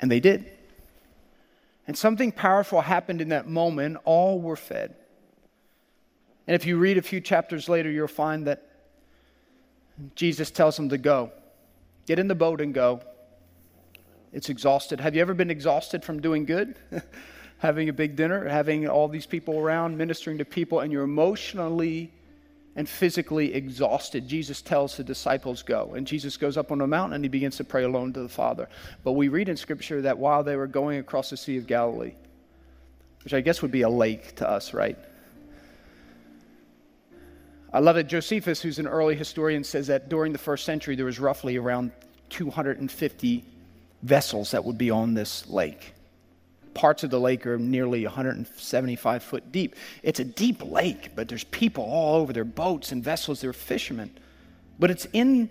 And 0.00 0.10
they 0.10 0.20
did. 0.20 0.50
And 1.86 1.96
something 1.96 2.32
powerful 2.32 2.80
happened 2.80 3.20
in 3.20 3.30
that 3.30 3.48
moment. 3.48 3.98
All 4.04 4.40
were 4.40 4.56
fed. 4.56 4.94
And 6.46 6.54
if 6.54 6.66
you 6.66 6.78
read 6.78 6.98
a 6.98 7.02
few 7.02 7.20
chapters 7.20 7.68
later, 7.68 7.90
you'll 7.90 8.08
find 8.08 8.46
that 8.46 8.68
Jesus 10.14 10.50
tells 10.50 10.76
them 10.76 10.88
to 10.88 10.98
go. 10.98 11.32
Get 12.06 12.18
in 12.18 12.28
the 12.28 12.34
boat 12.34 12.60
and 12.60 12.72
go. 12.74 13.00
It's 14.32 14.48
exhausted. 14.48 15.00
Have 15.00 15.14
you 15.14 15.20
ever 15.20 15.34
been 15.34 15.50
exhausted 15.50 16.04
from 16.04 16.20
doing 16.20 16.44
good? 16.44 16.76
having 17.58 17.88
a 17.88 17.92
big 17.92 18.16
dinner, 18.16 18.48
having 18.48 18.88
all 18.88 19.06
these 19.06 19.26
people 19.26 19.58
around, 19.58 19.96
ministering 19.96 20.38
to 20.38 20.44
people, 20.44 20.80
and 20.80 20.90
you're 20.90 21.04
emotionally 21.04 22.10
and 22.74 22.88
physically 22.88 23.54
exhausted. 23.54 24.26
Jesus 24.26 24.62
tells 24.62 24.96
the 24.96 25.04
disciples, 25.04 25.62
Go. 25.62 25.92
And 25.94 26.06
Jesus 26.06 26.36
goes 26.36 26.56
up 26.56 26.72
on 26.72 26.80
a 26.80 26.86
mountain 26.86 27.14
and 27.14 27.24
he 27.24 27.28
begins 27.28 27.56
to 27.58 27.64
pray 27.64 27.84
alone 27.84 28.12
to 28.14 28.22
the 28.22 28.28
Father. 28.28 28.68
But 29.04 29.12
we 29.12 29.28
read 29.28 29.48
in 29.48 29.56
Scripture 29.56 30.02
that 30.02 30.18
while 30.18 30.42
they 30.42 30.56
were 30.56 30.66
going 30.66 30.98
across 30.98 31.30
the 31.30 31.36
Sea 31.36 31.58
of 31.58 31.66
Galilee, 31.66 32.14
which 33.24 33.34
I 33.34 33.40
guess 33.40 33.62
would 33.62 33.70
be 33.70 33.82
a 33.82 33.88
lake 33.88 34.36
to 34.36 34.48
us, 34.48 34.74
right? 34.74 34.98
I 37.72 37.78
love 37.78 37.96
it. 37.96 38.06
Josephus, 38.06 38.60
who's 38.60 38.78
an 38.78 38.86
early 38.86 39.14
historian, 39.14 39.64
says 39.64 39.86
that 39.86 40.08
during 40.08 40.32
the 40.32 40.38
first 40.38 40.64
century 40.64 40.94
there 40.96 41.06
was 41.06 41.18
roughly 41.18 41.56
around 41.56 41.92
250 42.30 43.44
vessels 44.02 44.50
that 44.50 44.64
would 44.64 44.78
be 44.78 44.90
on 44.90 45.14
this 45.14 45.48
lake. 45.48 45.94
Parts 46.74 47.04
of 47.04 47.10
the 47.10 47.20
lake 47.20 47.46
are 47.46 47.58
nearly 47.58 48.04
175 48.04 49.22
foot 49.22 49.52
deep. 49.52 49.76
It's 50.02 50.20
a 50.20 50.24
deep 50.24 50.62
lake, 50.64 51.10
but 51.14 51.28
there's 51.28 51.44
people 51.44 51.84
all 51.84 52.16
over. 52.16 52.32
There 52.32 52.44
boats 52.44 52.92
and 52.92 53.04
vessels, 53.04 53.40
they're 53.40 53.52
fishermen. 53.52 54.10
But 54.78 54.90
it's 54.90 55.06
in 55.12 55.50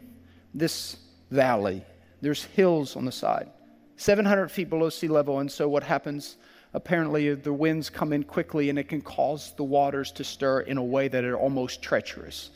this 0.53 0.97
valley. 1.29 1.83
There's 2.21 2.43
hills 2.43 2.95
on 2.95 3.05
the 3.05 3.11
side, 3.11 3.49
700 3.97 4.49
feet 4.49 4.69
below 4.69 4.89
sea 4.89 5.07
level. 5.07 5.39
And 5.39 5.51
so 5.51 5.67
what 5.67 5.83
happens 5.83 6.37
apparently 6.73 7.33
the 7.33 7.53
winds 7.53 7.89
come 7.89 8.13
in 8.13 8.23
quickly 8.23 8.69
and 8.69 8.79
it 8.79 8.87
can 8.87 9.01
cause 9.01 9.53
the 9.57 9.63
waters 9.63 10.11
to 10.13 10.23
stir 10.23 10.61
in 10.61 10.77
a 10.77 10.83
way 10.83 11.07
that 11.07 11.23
are 11.23 11.37
almost 11.37 11.81
treacherous. 11.81 12.51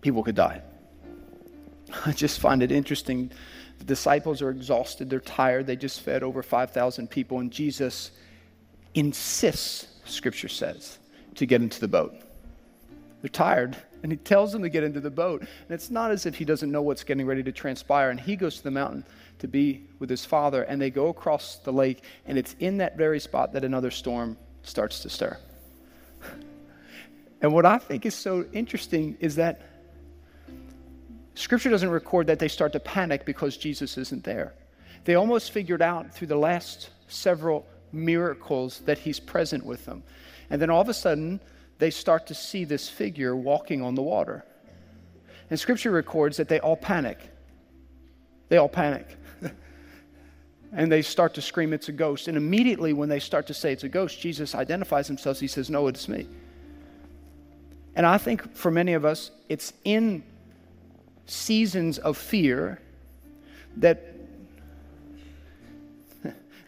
People 0.00 0.22
could 0.22 0.34
die. 0.34 0.62
I 2.06 2.12
just 2.12 2.40
find 2.40 2.62
it 2.62 2.72
interesting. 2.72 3.30
The 3.82 3.86
disciples 3.86 4.40
are 4.42 4.50
exhausted, 4.50 5.10
they're 5.10 5.18
tired, 5.18 5.66
they 5.66 5.74
just 5.74 6.02
fed 6.02 6.22
over 6.22 6.40
5,000 6.40 7.10
people, 7.10 7.40
and 7.40 7.50
Jesus 7.50 8.12
insists, 8.94 9.88
scripture 10.04 10.46
says, 10.46 11.00
to 11.34 11.46
get 11.46 11.62
into 11.62 11.80
the 11.80 11.88
boat. 11.88 12.14
They're 13.22 13.28
tired, 13.28 13.76
and 14.04 14.12
he 14.12 14.18
tells 14.18 14.52
them 14.52 14.62
to 14.62 14.68
get 14.68 14.84
into 14.84 15.00
the 15.00 15.10
boat. 15.10 15.40
And 15.40 15.70
it's 15.70 15.90
not 15.90 16.12
as 16.12 16.26
if 16.26 16.36
he 16.36 16.44
doesn't 16.44 16.70
know 16.70 16.80
what's 16.80 17.02
getting 17.02 17.26
ready 17.26 17.42
to 17.42 17.50
transpire, 17.50 18.10
and 18.10 18.20
he 18.20 18.36
goes 18.36 18.58
to 18.58 18.62
the 18.62 18.70
mountain 18.70 19.04
to 19.40 19.48
be 19.48 19.82
with 19.98 20.08
his 20.08 20.24
father, 20.24 20.62
and 20.62 20.80
they 20.80 20.88
go 20.88 21.08
across 21.08 21.56
the 21.56 21.72
lake, 21.72 22.04
and 22.26 22.38
it's 22.38 22.54
in 22.60 22.78
that 22.78 22.96
very 22.96 23.18
spot 23.18 23.52
that 23.52 23.64
another 23.64 23.90
storm 23.90 24.38
starts 24.62 25.00
to 25.00 25.10
stir. 25.10 25.36
And 27.40 27.52
what 27.52 27.66
I 27.66 27.78
think 27.78 28.06
is 28.06 28.14
so 28.14 28.46
interesting 28.52 29.16
is 29.18 29.34
that 29.34 29.71
Scripture 31.34 31.70
doesn't 31.70 31.88
record 31.88 32.26
that 32.26 32.38
they 32.38 32.48
start 32.48 32.72
to 32.72 32.80
panic 32.80 33.24
because 33.24 33.56
Jesus 33.56 33.96
isn't 33.96 34.24
there. 34.24 34.54
They 35.04 35.14
almost 35.14 35.50
figured 35.50 35.82
out 35.82 36.12
through 36.14 36.28
the 36.28 36.36
last 36.36 36.90
several 37.08 37.66
miracles 37.92 38.80
that 38.80 38.98
he's 38.98 39.18
present 39.18 39.64
with 39.64 39.84
them. 39.84 40.02
And 40.50 40.60
then 40.60 40.70
all 40.70 40.80
of 40.80 40.88
a 40.88 40.94
sudden, 40.94 41.40
they 41.78 41.90
start 41.90 42.26
to 42.28 42.34
see 42.34 42.64
this 42.64 42.88
figure 42.88 43.34
walking 43.34 43.82
on 43.82 43.94
the 43.94 44.02
water. 44.02 44.44
And 45.50 45.58
Scripture 45.58 45.90
records 45.90 46.36
that 46.36 46.48
they 46.48 46.60
all 46.60 46.76
panic. 46.76 47.18
They 48.48 48.58
all 48.58 48.68
panic 48.68 49.16
and 50.72 50.92
they 50.92 51.02
start 51.02 51.34
to 51.34 51.42
scream, 51.42 51.72
It's 51.72 51.88
a 51.88 51.92
ghost. 51.92 52.28
And 52.28 52.36
immediately, 52.36 52.92
when 52.92 53.08
they 53.08 53.18
start 53.18 53.46
to 53.48 53.54
say 53.54 53.72
it's 53.72 53.84
a 53.84 53.88
ghost, 53.88 54.20
Jesus 54.20 54.54
identifies 54.54 55.06
himself. 55.06 55.40
He 55.40 55.46
says, 55.46 55.70
No, 55.70 55.86
it's 55.88 56.08
me. 56.08 56.26
And 57.94 58.06
I 58.06 58.18
think 58.18 58.54
for 58.54 58.70
many 58.70 58.94
of 58.94 59.04
us, 59.04 59.30
it's 59.48 59.72
in 59.84 60.22
seasons 61.32 61.98
of 61.98 62.16
fear 62.16 62.80
that, 63.78 64.14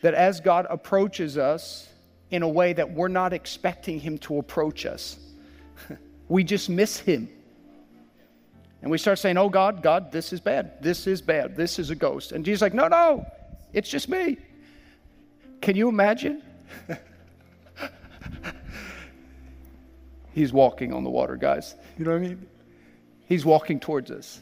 that 0.03 0.14
as 0.14 0.40
God 0.40 0.66
approaches 0.68 1.38
us 1.38 1.88
in 2.31 2.42
a 2.42 2.48
way 2.48 2.72
that 2.72 2.92
we're 2.92 3.09
not 3.09 3.33
expecting 3.33 4.00
Him 4.00 4.18
to 4.18 4.38
approach 4.38 4.87
us, 4.87 5.18
we 6.29 6.44
just 6.44 6.68
miss 6.68 6.98
Him. 6.98 7.29
And 8.83 8.90
we 8.90 8.98
start 8.98 9.18
saying, 9.18 9.38
Oh 9.38 9.48
God, 9.48 9.83
God, 9.83 10.12
this 10.12 10.33
is 10.33 10.40
bad. 10.40 10.83
This 10.83 11.07
is 11.07 11.22
bad. 11.22 11.57
This 11.57 11.79
is 11.79 11.90
a 11.90 11.94
ghost. 11.94 12.33
And 12.33 12.44
Jesus 12.44 12.61
like, 12.61 12.74
No, 12.74 12.88
no, 12.88 13.24
it's 13.72 13.88
just 13.88 14.09
me. 14.09 14.37
Can 15.61 15.77
you 15.77 15.88
imagine? 15.88 16.42
He's 20.35 20.53
walking 20.53 20.92
on 20.92 21.05
the 21.05 21.11
water, 21.11 21.37
guys. 21.37 21.74
You 21.98 22.05
know 22.05 22.11
what 22.11 22.18
I 22.18 22.29
mean? 22.29 22.46
He's 23.27 23.46
walking 23.46 23.81
towards 23.81 24.11
us. 24.11 24.40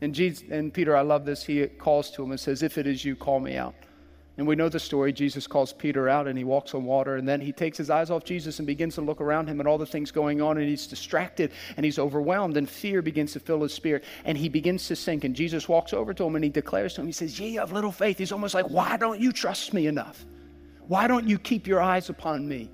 And, 0.00 0.14
Jesus, 0.14 0.44
and 0.50 0.72
Peter, 0.72 0.96
I 0.96 1.02
love 1.02 1.24
this. 1.24 1.44
He 1.44 1.66
calls 1.66 2.10
to 2.12 2.22
him 2.22 2.30
and 2.30 2.40
says, 2.40 2.62
If 2.62 2.78
it 2.78 2.86
is 2.86 3.04
you, 3.04 3.16
call 3.16 3.40
me 3.40 3.56
out. 3.56 3.74
And 4.40 4.46
we 4.46 4.56
know 4.56 4.70
the 4.70 4.80
story. 4.80 5.12
Jesus 5.12 5.46
calls 5.46 5.70
Peter 5.70 6.08
out 6.08 6.26
and 6.26 6.38
he 6.38 6.44
walks 6.44 6.72
on 6.74 6.84
water. 6.84 7.16
And 7.16 7.28
then 7.28 7.42
he 7.42 7.52
takes 7.52 7.76
his 7.76 7.90
eyes 7.90 8.10
off 8.10 8.24
Jesus 8.24 8.58
and 8.58 8.66
begins 8.66 8.94
to 8.94 9.02
look 9.02 9.20
around 9.20 9.48
him 9.48 9.60
and 9.60 9.68
all 9.68 9.76
the 9.76 9.84
things 9.84 10.10
going 10.10 10.40
on. 10.40 10.56
And 10.56 10.66
he's 10.66 10.86
distracted 10.86 11.52
and 11.76 11.84
he's 11.84 11.98
overwhelmed. 11.98 12.56
And 12.56 12.66
fear 12.66 13.02
begins 13.02 13.34
to 13.34 13.40
fill 13.40 13.60
his 13.60 13.74
spirit. 13.74 14.02
And 14.24 14.38
he 14.38 14.48
begins 14.48 14.86
to 14.88 14.96
sink. 14.96 15.24
And 15.24 15.36
Jesus 15.36 15.68
walks 15.68 15.92
over 15.92 16.14
to 16.14 16.24
him 16.24 16.36
and 16.36 16.44
he 16.44 16.48
declares 16.48 16.94
to 16.94 17.02
him, 17.02 17.06
He 17.06 17.12
says, 17.12 17.38
Ye 17.38 17.58
of 17.58 17.72
little 17.72 17.92
faith. 17.92 18.16
He's 18.16 18.32
almost 18.32 18.54
like, 18.54 18.70
Why 18.70 18.96
don't 18.96 19.20
you 19.20 19.30
trust 19.30 19.74
me 19.74 19.86
enough? 19.86 20.24
Why 20.86 21.06
don't 21.06 21.28
you 21.28 21.38
keep 21.38 21.66
your 21.66 21.82
eyes 21.82 22.08
upon 22.08 22.48
me? 22.48 22.70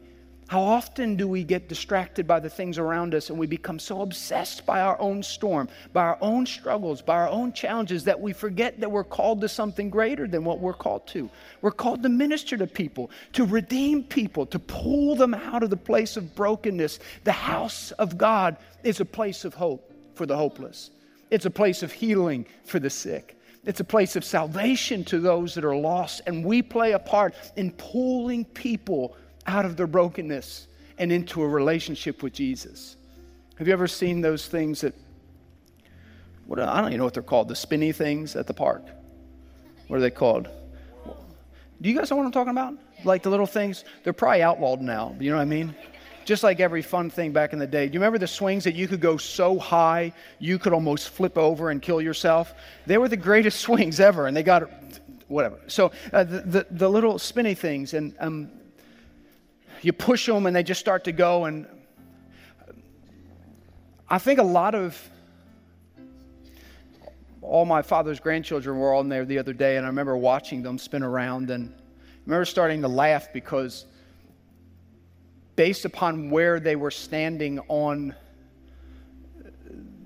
How 0.49 0.63
often 0.63 1.17
do 1.17 1.27
we 1.27 1.43
get 1.43 1.69
distracted 1.69 2.25
by 2.29 2.39
the 2.39 2.49
things 2.49 2.79
around 2.79 3.17
us 3.17 3.31
and 3.31 3.39
we 3.39 3.49
become 3.49 3.81
so 3.81 4.03
obsessed 4.03 4.65
by 4.65 4.81
our 4.81 4.97
own 5.01 5.25
storm, 5.25 5.69
by 5.93 6.03
our 6.03 6.19
own 6.21 6.47
struggles, 6.47 7.03
by 7.03 7.17
our 7.17 7.29
own 7.29 7.53
challenges 7.53 8.05
that 8.05 8.21
we 8.21 8.33
forget 8.33 8.79
that 8.79 8.93
we're 8.93 9.03
called 9.03 9.41
to 9.41 9.49
something 9.49 9.91
greater 9.91 10.29
than 10.29 10.45
what 10.45 10.61
we're 10.61 10.73
called 10.73 11.05
to? 11.09 11.29
We're 11.63 11.73
called 11.73 12.05
to 12.05 12.09
minister 12.09 12.57
to 12.59 12.67
people, 12.69 13.11
to 13.33 13.45
redeem 13.45 14.05
people, 14.05 14.47
to 14.47 14.61
pull 14.61 15.17
them 15.17 15.35
out 15.35 15.65
of 15.65 15.71
the 15.71 15.77
place 15.77 16.17
of 16.17 16.37
brokenness. 16.37 17.01
The 17.25 17.33
house 17.33 17.91
of 17.93 18.17
God 18.17 18.57
is 18.85 19.01
a 19.01 19.05
place 19.05 19.45
of 19.45 19.55
hope 19.55 19.93
for 20.15 20.27
the 20.27 20.37
hopeless, 20.37 20.91
it's 21.29 21.45
a 21.45 21.51
place 21.51 21.83
of 21.83 21.91
healing 21.91 22.47
for 22.65 22.79
the 22.79 22.91
sick. 22.91 23.33
It's 23.65 23.81
a 23.81 23.85
place 23.85 24.15
of 24.15 24.25
salvation 24.25 25.03
to 25.07 25.19
those 25.19 25.55
that 25.57 25.65
are 25.65 25.75
lost, 25.75 26.21
and 26.29 26.45
we 26.45 26.63
play 26.63 26.93
a 26.93 27.01
part 27.01 27.35
in 27.57 27.73
pulling 27.73 28.45
people 28.45 29.17
out 29.47 29.65
of 29.65 29.77
their 29.77 29.87
brokenness 29.87 30.67
and 30.99 31.13
into 31.13 31.43
a 31.43 31.49
relationship 31.49 32.23
with 32.23 32.33
Jesus. 32.33 32.97
Have 33.59 33.67
you 33.67 33.73
ever 33.73 33.87
seen 33.87 34.21
those 34.21 34.47
things 34.47 34.81
that, 34.83 34.95
what, 36.47 36.61
I 36.61 36.81
don't 36.81 36.89
even 36.89 36.99
know 36.99 37.05
what 37.05 37.15
they're 37.15 37.23
called, 37.23 37.49
the 37.49 37.57
spinny 37.57 37.93
things 37.93 38.37
at 38.37 38.47
the 38.47 38.55
park? 38.55 38.85
What 39.89 39.97
are 39.97 40.01
they 40.01 40.11
called? 40.11 40.49
Do 41.81 41.89
you 41.89 41.97
guys 41.97 42.11
know 42.11 42.17
what 42.17 42.27
I'm 42.27 42.33
talking 42.33 42.51
about? 42.51 42.75
Like 43.05 43.23
the 43.23 43.31
little 43.31 43.47
things? 43.47 43.85
They're 44.03 44.13
probably 44.13 44.43
outlawed 44.43 44.81
now. 44.81 45.15
You 45.21 45.31
know 45.31 45.37
what 45.37 45.43
I 45.43 45.47
mean? 45.47 45.75
just 46.27 46.43
like 46.43 46.59
every 46.59 46.83
fun 46.83 47.09
thing 47.09 47.33
back 47.33 47.53
in 47.53 47.59
the 47.59 47.67
day. 47.67 47.87
Do 47.87 47.95
you 47.95 48.01
remember 48.01 48.19
the 48.19 48.27
swings 48.27 48.65
that 48.65 48.75
you 48.75 48.89
could 48.89 49.01
go 49.01 49.17
so 49.17 49.59
high 49.59 50.13
you 50.41 50.59
could 50.59 50.73
almost 50.73 51.11
flip 51.11 51.39
over 51.39 51.71
and 51.71 51.81
kill 51.81 52.03
yourself? 52.03 52.53
They 52.85 52.99
were 52.99 53.09
the 53.09 53.17
greatest 53.17 53.61
swings 53.67 54.01
ever, 54.01 54.27
and 54.27 54.37
they 54.37 54.43
got 54.43 54.69
whatever. 55.29 55.61
So 55.69 55.93
uh, 56.13 56.25
the, 56.25 56.41
the, 56.41 56.67
the 56.73 56.89
little 56.91 57.19
spinny 57.19 57.55
things, 57.55 57.95
and 57.95 58.15
um, 58.19 58.51
you 59.83 59.93
push 59.93 60.27
them, 60.27 60.47
and 60.47 60.55
they 60.55 60.63
just 60.63 60.81
start 60.81 61.05
to 61.05 61.13
go. 61.13 61.45
And 61.45 61.67
I 64.09 64.19
think 64.19 64.39
a 64.39 64.45
lot 64.45 64.75
of 64.75 65.11
all 67.43 67.65
my 67.65 67.83
father's 67.83 68.19
grandchildren 68.19 68.79
were 68.79 68.95
on 68.95 69.09
there 69.09 69.25
the 69.25 69.39
other 69.39 69.53
day, 69.53 69.77
and 69.77 69.87
I 69.87 69.89
remember 69.89 70.17
watching 70.17 70.63
them 70.63 70.79
spin 70.79 71.03
around, 71.03 71.51
and 71.51 71.73
I 71.77 71.83
remember 72.25 72.45
starting 72.45 72.83
to 72.83 72.89
laugh 72.89 73.33
because 73.33 73.87
based 75.55 75.85
upon 75.85 76.31
where 76.31 76.61
they 76.61 76.77
were 76.77 76.91
standing 76.91 77.61
on 77.69 78.15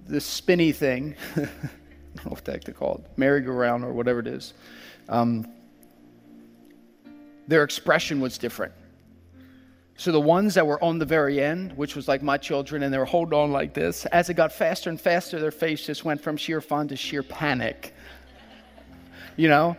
the 0.07 0.21
spinny 0.21 0.73
thing, 0.73 1.17
I 1.37 1.41
don't 1.41 2.27
know 2.27 2.31
what 2.33 2.45
the 2.45 2.53
heck 2.53 2.65
to 2.65 2.73
call 2.73 2.97
it, 2.97 3.19
merry-go-round 3.19 3.85
or 3.85 3.93
whatever 3.93 4.21
it 4.21 4.27
is, 4.27 4.55
um, 5.09 5.47
their 7.49 7.65
expression 7.65 8.21
was 8.21 8.39
different. 8.39 8.73
So 10.01 10.13
the 10.13 10.19
ones 10.19 10.55
that 10.55 10.67
were 10.67 10.83
on 10.83 10.99
the 10.99 11.05
very 11.05 11.43
end, 11.43 11.77
which 11.77 11.95
was 11.95 12.09
like 12.09 12.23
my 12.23 12.39
children, 12.39 12.83
and 12.83 12.91
they 12.91 12.97
were 12.97 13.05
holding 13.05 13.39
on 13.39 13.53
like 13.53 13.75
this, 13.75 14.07
as 14.07 14.31
it 14.31 14.35
got 14.35 14.51
faster 14.51 14.89
and 14.89 14.99
faster, 14.99 15.39
their 15.39 15.51
face 15.51 15.85
just 15.85 16.07
went 16.07 16.23
from 16.23 16.39
sheer 16.39 16.63
fun 16.63 16.89
to 16.89 16.97
sheer 16.97 17.23
panic. 17.23 17.95
You 19.37 19.49
know? 19.49 19.77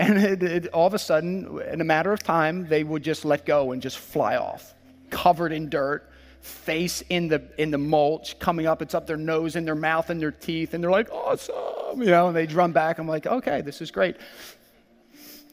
And 0.00 0.18
it, 0.18 0.42
it, 0.42 0.66
all 0.68 0.88
of 0.88 0.94
a 0.94 0.98
sudden, 0.98 1.62
in 1.70 1.80
a 1.80 1.84
matter 1.84 2.12
of 2.12 2.24
time, 2.24 2.66
they 2.66 2.82
would 2.82 3.04
just 3.04 3.24
let 3.24 3.46
go 3.46 3.70
and 3.70 3.80
just 3.80 3.96
fly 3.96 4.34
off, 4.34 4.74
covered 5.10 5.52
in 5.52 5.68
dirt, 5.68 6.10
face 6.40 7.04
in 7.10 7.28
the 7.28 7.44
in 7.58 7.70
the 7.70 7.78
mulch, 7.78 8.40
coming 8.40 8.66
up. 8.66 8.82
It's 8.82 8.96
up 8.96 9.06
their 9.06 9.16
nose 9.16 9.54
and 9.54 9.64
their 9.64 9.76
mouth 9.76 10.10
and 10.10 10.20
their 10.20 10.32
teeth, 10.32 10.74
and 10.74 10.82
they're 10.82 10.90
like, 10.90 11.12
"Awesome!" 11.12 12.02
You 12.02 12.06
know, 12.06 12.26
and 12.26 12.36
they 12.36 12.46
drum 12.46 12.72
back. 12.72 12.98
I'm 12.98 13.06
like, 13.06 13.28
"Okay, 13.28 13.60
this 13.60 13.80
is 13.80 13.92
great." 13.92 14.16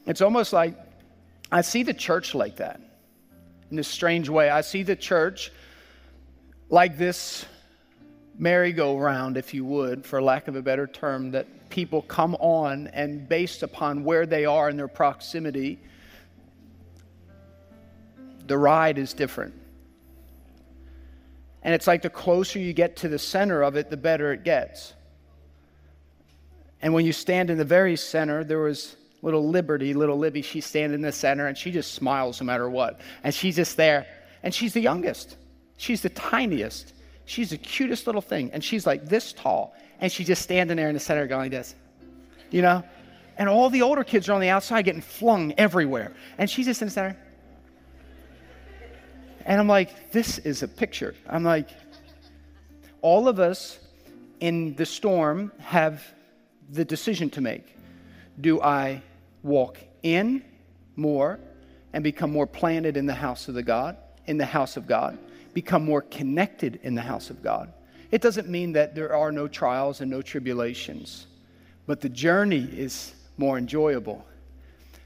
It's 0.06 0.22
almost 0.22 0.52
like 0.52 0.74
I 1.52 1.60
see 1.60 1.84
the 1.84 1.94
church 1.94 2.34
like 2.34 2.56
that 2.56 2.80
in 3.70 3.76
this 3.76 3.88
strange 3.88 4.28
way. 4.28 4.50
I 4.50 4.60
see 4.60 4.82
the 4.82 4.96
church 4.96 5.52
like 6.70 6.98
this 6.98 7.44
merry-go-round, 8.38 9.36
if 9.36 9.52
you 9.52 9.64
would, 9.64 10.04
for 10.06 10.22
lack 10.22 10.48
of 10.48 10.56
a 10.56 10.62
better 10.62 10.86
term, 10.86 11.30
that 11.32 11.46
people 11.70 12.02
come 12.02 12.34
on 12.36 12.86
and 12.88 13.28
based 13.28 13.62
upon 13.62 14.04
where 14.04 14.26
they 14.26 14.44
are 14.44 14.70
in 14.70 14.76
their 14.76 14.88
proximity, 14.88 15.78
the 18.46 18.56
ride 18.56 18.96
is 18.96 19.12
different. 19.12 19.54
And 21.62 21.74
it's 21.74 21.86
like 21.86 22.02
the 22.02 22.10
closer 22.10 22.58
you 22.58 22.72
get 22.72 22.96
to 22.96 23.08
the 23.08 23.18
center 23.18 23.62
of 23.62 23.76
it, 23.76 23.90
the 23.90 23.96
better 23.96 24.32
it 24.32 24.44
gets. 24.44 24.94
And 26.80 26.94
when 26.94 27.04
you 27.04 27.12
stand 27.12 27.50
in 27.50 27.58
the 27.58 27.64
very 27.64 27.96
center, 27.96 28.44
there 28.44 28.60
was 28.60 28.96
little 29.22 29.48
Liberty, 29.48 29.94
little 29.94 30.18
Libby, 30.18 30.42
she's 30.42 30.64
standing 30.64 30.94
in 30.94 31.02
the 31.02 31.12
center 31.12 31.46
and 31.46 31.56
she 31.56 31.70
just 31.70 31.94
smiles 31.94 32.40
no 32.40 32.46
matter 32.46 32.70
what. 32.70 33.00
And 33.24 33.34
she's 33.34 33.56
just 33.56 33.76
there. 33.76 34.06
And 34.42 34.54
she's 34.54 34.72
the 34.72 34.80
youngest. 34.80 35.36
She's 35.76 36.02
the 36.02 36.10
tiniest. 36.10 36.94
She's 37.24 37.50
the 37.50 37.58
cutest 37.58 38.06
little 38.06 38.20
thing. 38.20 38.50
And 38.52 38.62
she's 38.62 38.86
like 38.86 39.06
this 39.06 39.32
tall. 39.32 39.74
And 40.00 40.10
she's 40.10 40.26
just 40.26 40.42
standing 40.42 40.76
there 40.76 40.88
in 40.88 40.94
the 40.94 41.00
center 41.00 41.26
going 41.26 41.42
like 41.42 41.50
this. 41.50 41.74
You 42.50 42.62
know? 42.62 42.84
And 43.36 43.48
all 43.48 43.70
the 43.70 43.82
older 43.82 44.04
kids 44.04 44.28
are 44.28 44.32
on 44.32 44.40
the 44.40 44.48
outside 44.48 44.82
getting 44.84 45.00
flung 45.00 45.52
everywhere. 45.58 46.12
And 46.38 46.48
she's 46.48 46.66
just 46.66 46.82
in 46.82 46.88
the 46.88 46.92
center. 46.92 47.16
And 49.44 49.60
I'm 49.60 49.68
like, 49.68 50.12
this 50.12 50.38
is 50.38 50.62
a 50.62 50.68
picture. 50.68 51.14
I'm 51.28 51.42
like, 51.42 51.70
all 53.00 53.28
of 53.28 53.40
us 53.40 53.78
in 54.40 54.74
the 54.74 54.86
storm 54.86 55.52
have 55.58 56.04
the 56.70 56.84
decision 56.84 57.30
to 57.30 57.40
make. 57.40 57.76
Do 58.40 58.60
I 58.60 59.02
walk 59.42 59.78
in 60.02 60.42
more 60.96 61.40
and 61.92 62.04
become 62.04 62.30
more 62.30 62.46
planted 62.46 62.96
in 62.96 63.06
the 63.06 63.14
house 63.14 63.48
of 63.48 63.54
the 63.54 63.62
God, 63.62 63.96
in 64.26 64.36
the 64.36 64.46
house 64.46 64.76
of 64.76 64.86
God, 64.86 65.18
become 65.54 65.84
more 65.84 66.02
connected 66.02 66.80
in 66.82 66.94
the 66.94 67.02
house 67.02 67.30
of 67.30 67.42
God. 67.42 67.72
It 68.10 68.20
doesn't 68.20 68.48
mean 68.48 68.72
that 68.72 68.94
there 68.94 69.14
are 69.14 69.32
no 69.32 69.48
trials 69.48 70.00
and 70.00 70.10
no 70.10 70.22
tribulations, 70.22 71.26
but 71.86 72.00
the 72.00 72.08
journey 72.08 72.68
is 72.72 73.14
more 73.36 73.58
enjoyable 73.58 74.24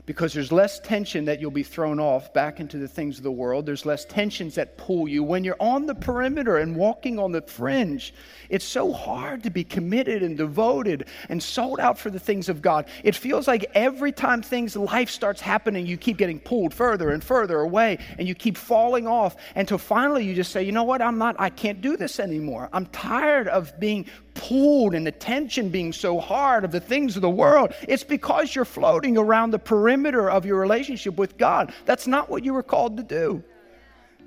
because 0.05 0.33
there's 0.33 0.51
less 0.51 0.81
tension 0.81 1.25
that 1.27 1.41
you'll 1.41 1.53
be 1.53 1.63
thrown 1.63 2.01
off 2.01 2.33
back 2.33 2.59
into 2.59 2.77
the 2.77 2.89
things 2.89 3.19
of 3.19 3.23
the 3.23 3.31
world. 3.31 3.65
There's 3.65 3.87
less 3.87 4.05
tensions 4.05 4.57
that 4.57 4.77
pull 4.77 5.07
you. 5.07 5.23
When 5.23 5.45
you're 5.45 5.57
on 5.61 5.87
the 5.87 5.95
perimeter 5.95 6.57
and 6.57 6.75
walking 6.75 7.21
on 7.21 7.31
the 7.31 7.43
fringe, 7.43 8.13
it's 8.49 8.65
so 8.65 8.93
hard 8.93 9.45
to 9.45 9.51
be 9.51 9.63
committed 9.63 10.25
and 10.25 10.37
devoted 10.37 11.07
and 11.29 11.41
sold 11.41 11.79
out 11.79 11.99
for 11.99 12.11
the 12.11 12.19
things 12.19 12.49
of 12.49 12.61
God. 12.61 12.87
It 13.05 13.15
feels 13.15 13.47
like 13.47 13.71
every 13.75 14.11
time 14.11 14.43
things, 14.43 14.75
life 14.75 15.09
starts 15.09 15.41
happening, 15.41 15.87
you 15.87 15.97
keep 15.97 16.17
getting 16.17 16.41
pulled 16.41 16.75
further 16.75 17.11
and 17.11 17.23
further 17.23 17.61
away 17.61 17.99
and 18.19 18.27
you 18.27 18.35
keep 18.35 18.57
falling 18.57 19.07
off 19.07 19.37
until 19.55 19.79
finally 19.79 20.25
you 20.25 20.35
just 20.35 20.51
say, 20.51 20.65
you 20.65 20.73
know 20.73 20.85
what, 20.85 21.01
I'm 21.01 21.19
not, 21.19 21.37
I 21.39 21.49
can't 21.49 21.81
do 21.81 21.97
this 21.97 22.19
anymore. 22.19 22.69
I'm 22.73 22.87
tired 22.87 23.47
of 23.47 23.79
being 23.79 24.07
pulled 24.35 24.95
and 24.95 25.07
the 25.07 25.13
tension 25.13 25.69
being 25.69 25.93
so 25.93 26.19
hard 26.19 26.65
of 26.65 26.73
the 26.73 26.81
things 26.81 27.17
of 27.17 27.23
the 27.23 27.31
world, 27.31 27.75
it's 27.89 28.05
because 28.05 28.55
you're 28.55 28.65
floating 28.65 29.19
around 29.19 29.51
the 29.51 29.59
perimeter 29.59 30.31
of 30.31 30.47
your 30.47 30.59
relationship 30.59 31.17
with 31.17 31.37
God. 31.37 31.73
That's 31.85 32.07
not 32.07 32.31
what 32.31 32.45
you 32.45 32.55
were 32.55 32.63
called 32.63 32.97
to 32.97 33.03
do. 33.03 33.43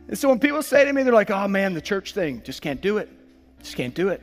And 0.08 0.18
so 0.18 0.30
when 0.30 0.40
people 0.40 0.62
say 0.62 0.86
to 0.86 0.94
me, 0.94 1.04
they're 1.04 1.14
like, 1.14 1.32
oh 1.32 1.48
man, 1.48 1.74
the 1.74 1.82
church 1.82 2.14
thing, 2.14 2.42
just 2.44 2.62
can't 2.62 2.82
do 2.82 2.98
it. 2.98 3.10
Just 3.60 3.76
can't 3.76 3.96
do 3.96 4.10
it. 4.10 4.22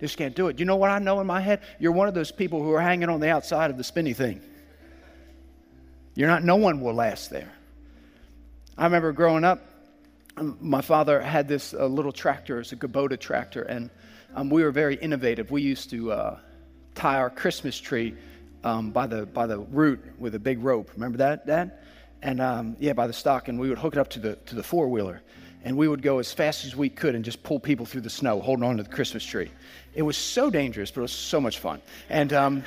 Just 0.00 0.18
can't 0.18 0.34
do 0.34 0.48
it. 0.48 0.58
You 0.58 0.66
know 0.66 0.76
what 0.76 0.90
I 0.90 0.98
know 0.98 1.20
in 1.20 1.26
my 1.26 1.40
head? 1.40 1.60
You're 1.78 1.92
one 1.92 2.08
of 2.08 2.14
those 2.14 2.32
people 2.32 2.62
who 2.62 2.72
are 2.72 2.80
hanging 2.80 3.08
on 3.08 3.20
the 3.20 3.30
outside 3.30 3.70
of 3.70 3.78
the 3.78 3.84
spinny 3.84 4.12
thing. 4.12 4.40
You're 6.14 6.28
not, 6.28 6.42
no 6.42 6.56
one 6.56 6.80
will 6.80 6.94
last 6.94 7.30
there. 7.30 7.52
I 8.76 8.84
remember 8.84 9.12
growing 9.12 9.44
up, 9.44 9.60
my 10.60 10.82
father 10.82 11.20
had 11.20 11.48
this 11.48 11.72
uh, 11.72 11.86
little 11.86 12.12
tractor, 12.12 12.60
it's 12.60 12.72
a 12.72 12.76
Kubota 12.76 13.18
tractor, 13.18 13.62
and 13.62 13.88
um, 14.36 14.50
we 14.50 14.62
were 14.62 14.70
very 14.70 14.96
innovative. 14.96 15.50
We 15.50 15.62
used 15.62 15.90
to 15.90 16.12
uh, 16.12 16.38
tie 16.94 17.16
our 17.16 17.30
Christmas 17.30 17.80
tree 17.80 18.14
um, 18.64 18.90
by, 18.90 19.06
the, 19.06 19.24
by 19.24 19.46
the 19.46 19.58
root 19.58 20.00
with 20.18 20.34
a 20.34 20.38
big 20.38 20.62
rope. 20.62 20.90
Remember 20.94 21.18
that, 21.18 21.46
Dad? 21.46 21.72
And 22.22 22.40
um, 22.40 22.76
yeah, 22.78 22.92
by 22.92 23.06
the 23.06 23.12
stock, 23.12 23.48
and 23.48 23.58
we 23.58 23.70
would 23.70 23.78
hook 23.78 23.94
it 23.94 23.98
up 23.98 24.10
to 24.10 24.20
the, 24.20 24.36
to 24.36 24.54
the 24.54 24.62
four 24.62 24.88
wheeler. 24.88 25.22
And 25.64 25.76
we 25.76 25.88
would 25.88 26.02
go 26.02 26.18
as 26.18 26.32
fast 26.32 26.64
as 26.64 26.76
we 26.76 26.90
could 26.90 27.14
and 27.14 27.24
just 27.24 27.42
pull 27.42 27.58
people 27.58 27.86
through 27.86 28.02
the 28.02 28.10
snow, 28.10 28.40
holding 28.40 28.64
on 28.64 28.76
to 28.76 28.82
the 28.82 28.88
Christmas 28.90 29.24
tree. 29.24 29.50
It 29.94 30.02
was 30.02 30.16
so 30.16 30.50
dangerous, 30.50 30.90
but 30.90 31.00
it 31.00 31.02
was 31.02 31.12
so 31.12 31.40
much 31.40 31.58
fun. 31.58 31.80
And 32.10 32.32
um, 32.32 32.64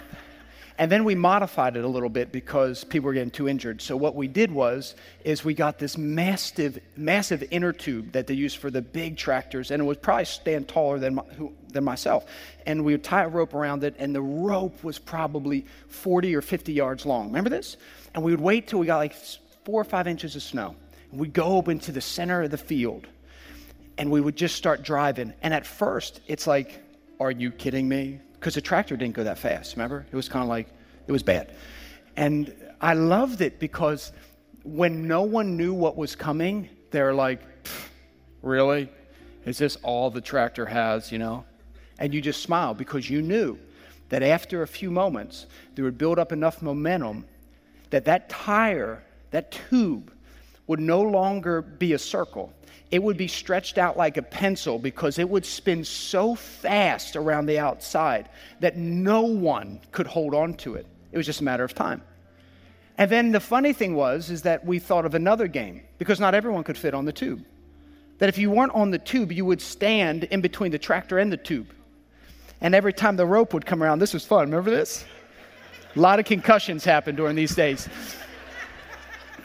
and 0.80 0.90
then 0.90 1.04
we 1.04 1.14
modified 1.14 1.76
it 1.76 1.84
a 1.84 1.88
little 1.88 2.08
bit 2.08 2.32
because 2.32 2.86
people 2.86 3.08
were 3.08 3.14
getting 3.14 3.30
too 3.30 3.50
injured. 3.50 3.82
So 3.82 3.98
what 3.98 4.16
we 4.16 4.30
did 4.30 4.50
was 4.50 4.96
is 5.26 5.44
we 5.44 5.54
got 5.54 5.78
this 5.78 5.98
massive 5.98 6.80
massive 6.96 7.44
inner 7.52 7.74
tube 7.74 8.14
that 8.14 8.28
they 8.28 8.34
use 8.34 8.54
for 8.54 8.72
the 8.72 8.82
big 8.82 9.18
tractors, 9.18 9.72
and 9.72 9.82
it 9.82 9.86
would 9.86 10.02
probably 10.02 10.24
stand 10.24 10.70
taller 10.70 10.98
than 10.98 11.16
my, 11.16 11.24
who, 11.38 11.52
than 11.68 11.84
myself. 11.84 12.26
And 12.66 12.86
we 12.86 12.94
would 12.94 13.04
tie 13.04 13.24
a 13.24 13.28
rope 13.28 13.54
around 13.54 13.84
it, 13.84 13.94
and 14.00 14.16
the 14.16 14.22
rope 14.22 14.82
was 14.82 14.98
probably 14.98 15.66
40 15.90 16.34
or 16.34 16.42
50 16.42 16.72
yards 16.72 17.06
long. 17.06 17.28
Remember 17.28 17.50
this? 17.50 17.76
And 18.16 18.24
we 18.24 18.32
would 18.32 18.42
wait 18.42 18.70
till 18.70 18.80
we 18.80 18.88
got 18.88 19.00
like 19.00 19.16
four 19.66 19.82
or 19.82 19.86
five 19.86 20.08
inches 20.08 20.38
of 20.38 20.44
snow. 20.44 20.78
And 21.12 21.20
we'd 21.20 21.34
go 21.34 21.60
up 21.60 21.68
into 21.68 21.92
the 21.92 22.02
center 22.02 22.44
of 22.44 22.52
the 22.52 22.58
field, 22.58 23.06
and 23.98 24.10
we 24.10 24.22
would 24.22 24.38
just 24.38 24.56
start 24.56 24.84
driving. 24.84 25.34
And 25.42 25.54
at 25.54 25.68
first, 25.68 26.22
it's 26.28 26.48
like, 26.48 26.82
"Are 27.20 27.32
you 27.32 27.52
kidding 27.52 27.90
me?" 27.90 28.22
Because 28.40 28.56
the 28.56 28.62
tractor 28.62 28.96
didn't 28.96 29.16
go 29.16 29.24
that 29.26 29.38
fast. 29.38 29.76
Remember? 29.76 30.06
It 30.10 30.16
was 30.16 30.30
kind 30.30 30.44
of 30.44 30.50
like, 30.50 30.68
it 31.08 31.12
was 31.12 31.24
bad. 31.24 31.54
And 32.16 32.54
I 32.80 32.94
loved 32.94 33.42
it 33.42 33.60
because 33.60 34.14
when 34.64 35.08
no 35.08 35.24
one 35.24 35.58
knew 35.58 35.74
what 35.74 35.98
was 35.98 36.16
coming, 36.16 36.70
they're 36.92 37.14
like, 37.14 37.42
really? 38.42 38.90
Is 39.46 39.58
this 39.58 39.78
all 39.84 40.10
the 40.10 40.22
tractor 40.22 40.66
has, 40.66 41.12
you 41.12 41.18
know? 41.18 41.44
And 41.98 42.14
you 42.14 42.22
just 42.22 42.42
smile 42.42 42.74
because 42.74 43.10
you 43.10 43.22
knew 43.22 43.60
that 44.08 44.24
after 44.24 44.64
a 44.64 44.68
few 44.68 44.90
moments, 44.90 45.46
there 45.76 45.84
would 45.84 45.98
build 45.98 46.18
up 46.18 46.32
enough 46.32 46.62
momentum 46.62 47.26
that 47.90 48.06
that 48.06 48.30
tire, 48.30 49.04
that 49.32 49.52
tube, 49.52 50.14
would 50.70 50.80
no 50.80 51.02
longer 51.02 51.62
be 51.62 51.92
a 51.92 52.00
circle 52.00 52.54
it 52.92 53.04
would 53.04 53.18
be 53.18 53.28
stretched 53.28 53.78
out 53.78 53.98
like 53.98 54.18
a 54.18 54.22
pencil 54.22 54.80
because 54.80 55.20
it 55.20 55.30
would 55.30 55.46
spin 55.46 55.84
so 55.84 56.34
fast 56.34 57.16
around 57.16 57.46
the 57.46 57.60
outside 57.60 58.30
that 58.62 58.78
no 58.78 59.22
one 59.22 59.80
could 59.92 60.08
hold 60.08 60.34
on 60.34 60.56
to 60.56 60.76
it. 60.76 60.88
It 61.12 61.18
was 61.18 61.26
just 61.26 61.42
a 61.42 61.44
matter 61.44 61.64
of 61.64 61.76
time. 61.76 62.02
And 62.98 63.10
then 63.10 63.32
the 63.32 63.40
funny 63.40 63.74
thing 63.74 63.96
was 63.96 64.30
is 64.30 64.42
that 64.42 64.66
we 64.66 64.80
thought 64.80 65.06
of 65.06 65.14
another 65.14 65.48
game 65.48 65.84
because 66.00 66.20
not 66.20 66.34
everyone 66.34 66.64
could 66.64 66.78
fit 66.78 66.94
on 66.94 67.06
the 67.06 67.14
tube. 67.14 67.46
That 68.18 68.28
if 68.28 68.38
you 68.38 68.50
weren't 68.52 68.74
on 68.74 68.92
the 68.92 68.98
tube, 68.98 69.32
you 69.32 69.46
would 69.46 69.62
stand 69.62 70.26
in 70.26 70.42
between 70.42 70.72
the 70.72 70.80
tractor 70.80 71.20
and 71.20 71.32
the 71.32 71.38
tube. 71.38 71.68
And 72.60 72.76
every 72.76 72.92
time 72.92 73.16
the 73.16 73.26
rope 73.26 73.54
would 73.54 73.66
come 73.66 73.82
around, 73.82 74.00
this 74.00 74.14
was 74.14 74.26
fun. 74.26 74.50
Remember 74.50 74.72
this? 74.72 75.06
A 75.96 76.00
lot 76.00 76.20
of 76.20 76.26
concussions 76.26 76.84
happened 76.84 77.18
during 77.18 77.36
these 77.36 77.56
days. 77.56 77.88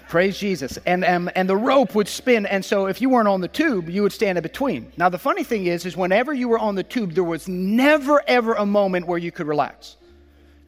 Praise 0.09 0.39
Jesus. 0.39 0.79
And, 0.87 1.05
um, 1.05 1.31
and 1.35 1.49
the 1.49 1.57
rope 1.57 1.95
would 1.95 2.09
spin. 2.09 2.47
And 2.47 2.65
so 2.65 2.87
if 2.87 3.01
you 3.01 3.09
weren't 3.09 3.29
on 3.29 3.41
the 3.41 3.49
tube, 3.49 3.89
you 3.89 4.03
would 4.03 4.13
stand 4.13 4.39
in 4.39 4.43
between. 4.43 4.93
Now, 4.97 5.09
the 5.09 5.19
funny 5.19 5.45
thing 5.45 5.67
is, 5.67 5.87
is 5.87 5.97
whenever 5.97 6.33
you 6.33 6.49
were 6.49 6.59
on 6.59 6.75
the 6.75 6.83
tube, 6.83 7.13
there 7.13 7.25
was 7.25 7.49
never, 7.49 8.23
ever 8.27 8.55
a 8.55 8.67
moment 8.67 9.07
where 9.07 9.19
you 9.19 9.33
could 9.33 9.47
relax. 9.47 9.97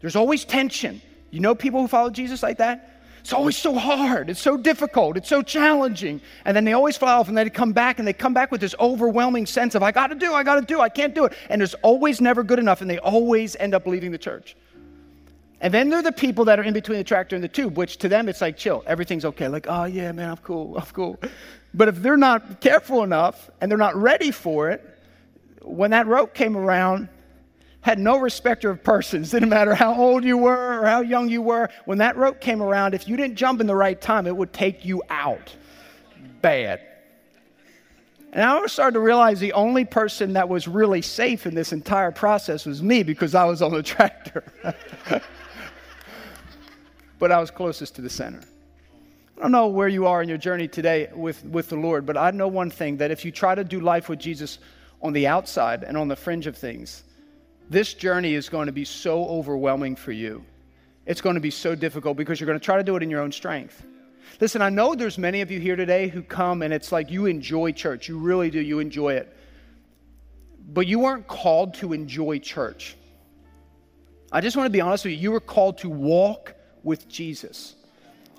There's 0.00 0.16
always 0.16 0.44
tension. 0.44 1.00
You 1.30 1.40
know 1.40 1.54
people 1.54 1.80
who 1.80 1.88
follow 1.88 2.10
Jesus 2.10 2.42
like 2.42 2.58
that? 2.58 2.92
It's 3.20 3.32
always 3.32 3.56
so 3.56 3.74
hard. 3.74 4.30
It's 4.30 4.40
so 4.40 4.56
difficult. 4.56 5.16
It's 5.16 5.28
so 5.28 5.42
challenging. 5.42 6.20
And 6.44 6.56
then 6.56 6.64
they 6.64 6.74
always 6.74 6.96
fly 6.96 7.12
off 7.12 7.26
and 7.26 7.36
they 7.36 7.50
come 7.50 7.72
back 7.72 7.98
and 7.98 8.06
they 8.06 8.12
come 8.12 8.32
back 8.32 8.52
with 8.52 8.60
this 8.60 8.74
overwhelming 8.78 9.46
sense 9.46 9.74
of, 9.74 9.82
I 9.82 9.90
got 9.90 10.08
to 10.08 10.14
do, 10.14 10.32
I 10.32 10.44
got 10.44 10.60
to 10.60 10.62
do, 10.62 10.80
I 10.80 10.88
can't 10.88 11.12
do 11.12 11.24
it. 11.24 11.32
And 11.50 11.60
there's 11.60 11.74
always 11.82 12.20
never 12.20 12.44
good 12.44 12.60
enough. 12.60 12.82
And 12.82 12.88
they 12.88 12.98
always 13.00 13.56
end 13.56 13.74
up 13.74 13.84
leaving 13.84 14.12
the 14.12 14.18
church. 14.18 14.56
And 15.66 15.74
then 15.74 15.90
there 15.90 15.98
are 15.98 16.02
the 16.02 16.12
people 16.12 16.44
that 16.44 16.60
are 16.60 16.62
in 16.62 16.72
between 16.72 16.98
the 16.98 17.02
tractor 17.02 17.34
and 17.34 17.42
the 17.42 17.48
tube, 17.48 17.76
which 17.76 17.96
to 17.96 18.08
them 18.08 18.28
it's 18.28 18.40
like 18.40 18.56
chill. 18.56 18.84
Everything's 18.86 19.24
okay. 19.24 19.48
Like, 19.48 19.66
oh 19.68 19.82
yeah, 19.82 20.12
man, 20.12 20.30
I'm 20.30 20.36
cool. 20.36 20.78
I'm 20.78 20.86
cool. 20.92 21.18
But 21.74 21.88
if 21.88 21.96
they're 22.02 22.16
not 22.16 22.60
careful 22.60 23.02
enough 23.02 23.50
and 23.60 23.68
they're 23.68 23.76
not 23.76 23.96
ready 23.96 24.30
for 24.30 24.70
it, 24.70 24.96
when 25.62 25.90
that 25.90 26.06
rope 26.06 26.34
came 26.34 26.56
around, 26.56 27.08
had 27.80 27.98
no 27.98 28.16
respecter 28.16 28.70
of 28.70 28.84
persons. 28.84 29.30
Didn't 29.32 29.48
matter 29.48 29.74
how 29.74 29.92
old 29.92 30.22
you 30.22 30.38
were 30.38 30.82
or 30.82 30.86
how 30.86 31.00
young 31.00 31.28
you 31.28 31.42
were. 31.42 31.68
When 31.84 31.98
that 31.98 32.16
rope 32.16 32.40
came 32.40 32.62
around, 32.62 32.94
if 32.94 33.08
you 33.08 33.16
didn't 33.16 33.34
jump 33.34 33.60
in 33.60 33.66
the 33.66 33.74
right 33.74 34.00
time, 34.00 34.28
it 34.28 34.36
would 34.36 34.52
take 34.52 34.84
you 34.84 35.02
out. 35.10 35.52
Bad. 36.42 36.80
And 38.32 38.44
I 38.44 38.64
started 38.66 38.94
to 38.94 39.00
realize 39.00 39.40
the 39.40 39.54
only 39.54 39.84
person 39.84 40.34
that 40.34 40.48
was 40.48 40.68
really 40.68 41.02
safe 41.02 41.44
in 41.44 41.56
this 41.56 41.72
entire 41.72 42.12
process 42.12 42.66
was 42.66 42.84
me 42.84 43.02
because 43.02 43.34
I 43.34 43.46
was 43.46 43.62
on 43.62 43.72
the 43.72 43.82
tractor. 43.94 44.44
But 47.18 47.32
I 47.32 47.38
was 47.38 47.50
closest 47.50 47.96
to 47.96 48.02
the 48.02 48.10
center. 48.10 48.40
I 49.36 49.42
don't 49.42 49.52
know 49.52 49.66
where 49.66 49.88
you 49.88 50.06
are 50.06 50.22
in 50.22 50.28
your 50.28 50.38
journey 50.38 50.66
today 50.66 51.10
with, 51.14 51.44
with 51.44 51.68
the 51.68 51.76
Lord, 51.76 52.06
but 52.06 52.16
I 52.16 52.30
know 52.30 52.48
one 52.48 52.70
thing 52.70 52.96
that 52.98 53.10
if 53.10 53.24
you 53.24 53.30
try 53.30 53.54
to 53.54 53.64
do 53.64 53.80
life 53.80 54.08
with 54.08 54.18
Jesus 54.18 54.58
on 55.02 55.12
the 55.12 55.26
outside 55.26 55.82
and 55.84 55.96
on 55.96 56.08
the 56.08 56.16
fringe 56.16 56.46
of 56.46 56.56
things, 56.56 57.04
this 57.68 57.92
journey 57.92 58.34
is 58.34 58.48
going 58.48 58.66
to 58.66 58.72
be 58.72 58.84
so 58.84 59.26
overwhelming 59.26 59.94
for 59.94 60.12
you. 60.12 60.44
It's 61.04 61.20
going 61.20 61.34
to 61.34 61.40
be 61.40 61.50
so 61.50 61.74
difficult 61.74 62.16
because 62.16 62.40
you're 62.40 62.46
going 62.46 62.58
to 62.58 62.64
try 62.64 62.78
to 62.78 62.82
do 62.82 62.96
it 62.96 63.02
in 63.02 63.10
your 63.10 63.20
own 63.20 63.30
strength. 63.30 63.84
Listen, 64.40 64.62
I 64.62 64.70
know 64.70 64.94
there's 64.94 65.18
many 65.18 65.40
of 65.40 65.50
you 65.50 65.60
here 65.60 65.76
today 65.76 66.08
who 66.08 66.22
come 66.22 66.62
and 66.62 66.72
it's 66.72 66.90
like 66.90 67.10
you 67.10 67.26
enjoy 67.26 67.72
church. 67.72 68.08
You 68.08 68.18
really 68.18 68.50
do. 68.50 68.60
You 68.60 68.80
enjoy 68.80 69.14
it. 69.14 69.34
But 70.68 70.86
you 70.86 70.98
weren't 70.98 71.28
called 71.28 71.74
to 71.74 71.92
enjoy 71.92 72.38
church. 72.38 72.96
I 74.32 74.40
just 74.40 74.56
want 74.56 74.66
to 74.66 74.70
be 74.70 74.80
honest 74.80 75.04
with 75.04 75.12
you. 75.12 75.18
You 75.18 75.32
were 75.32 75.40
called 75.40 75.78
to 75.78 75.88
walk 75.88 76.55
with 76.86 77.08
Jesus. 77.08 77.74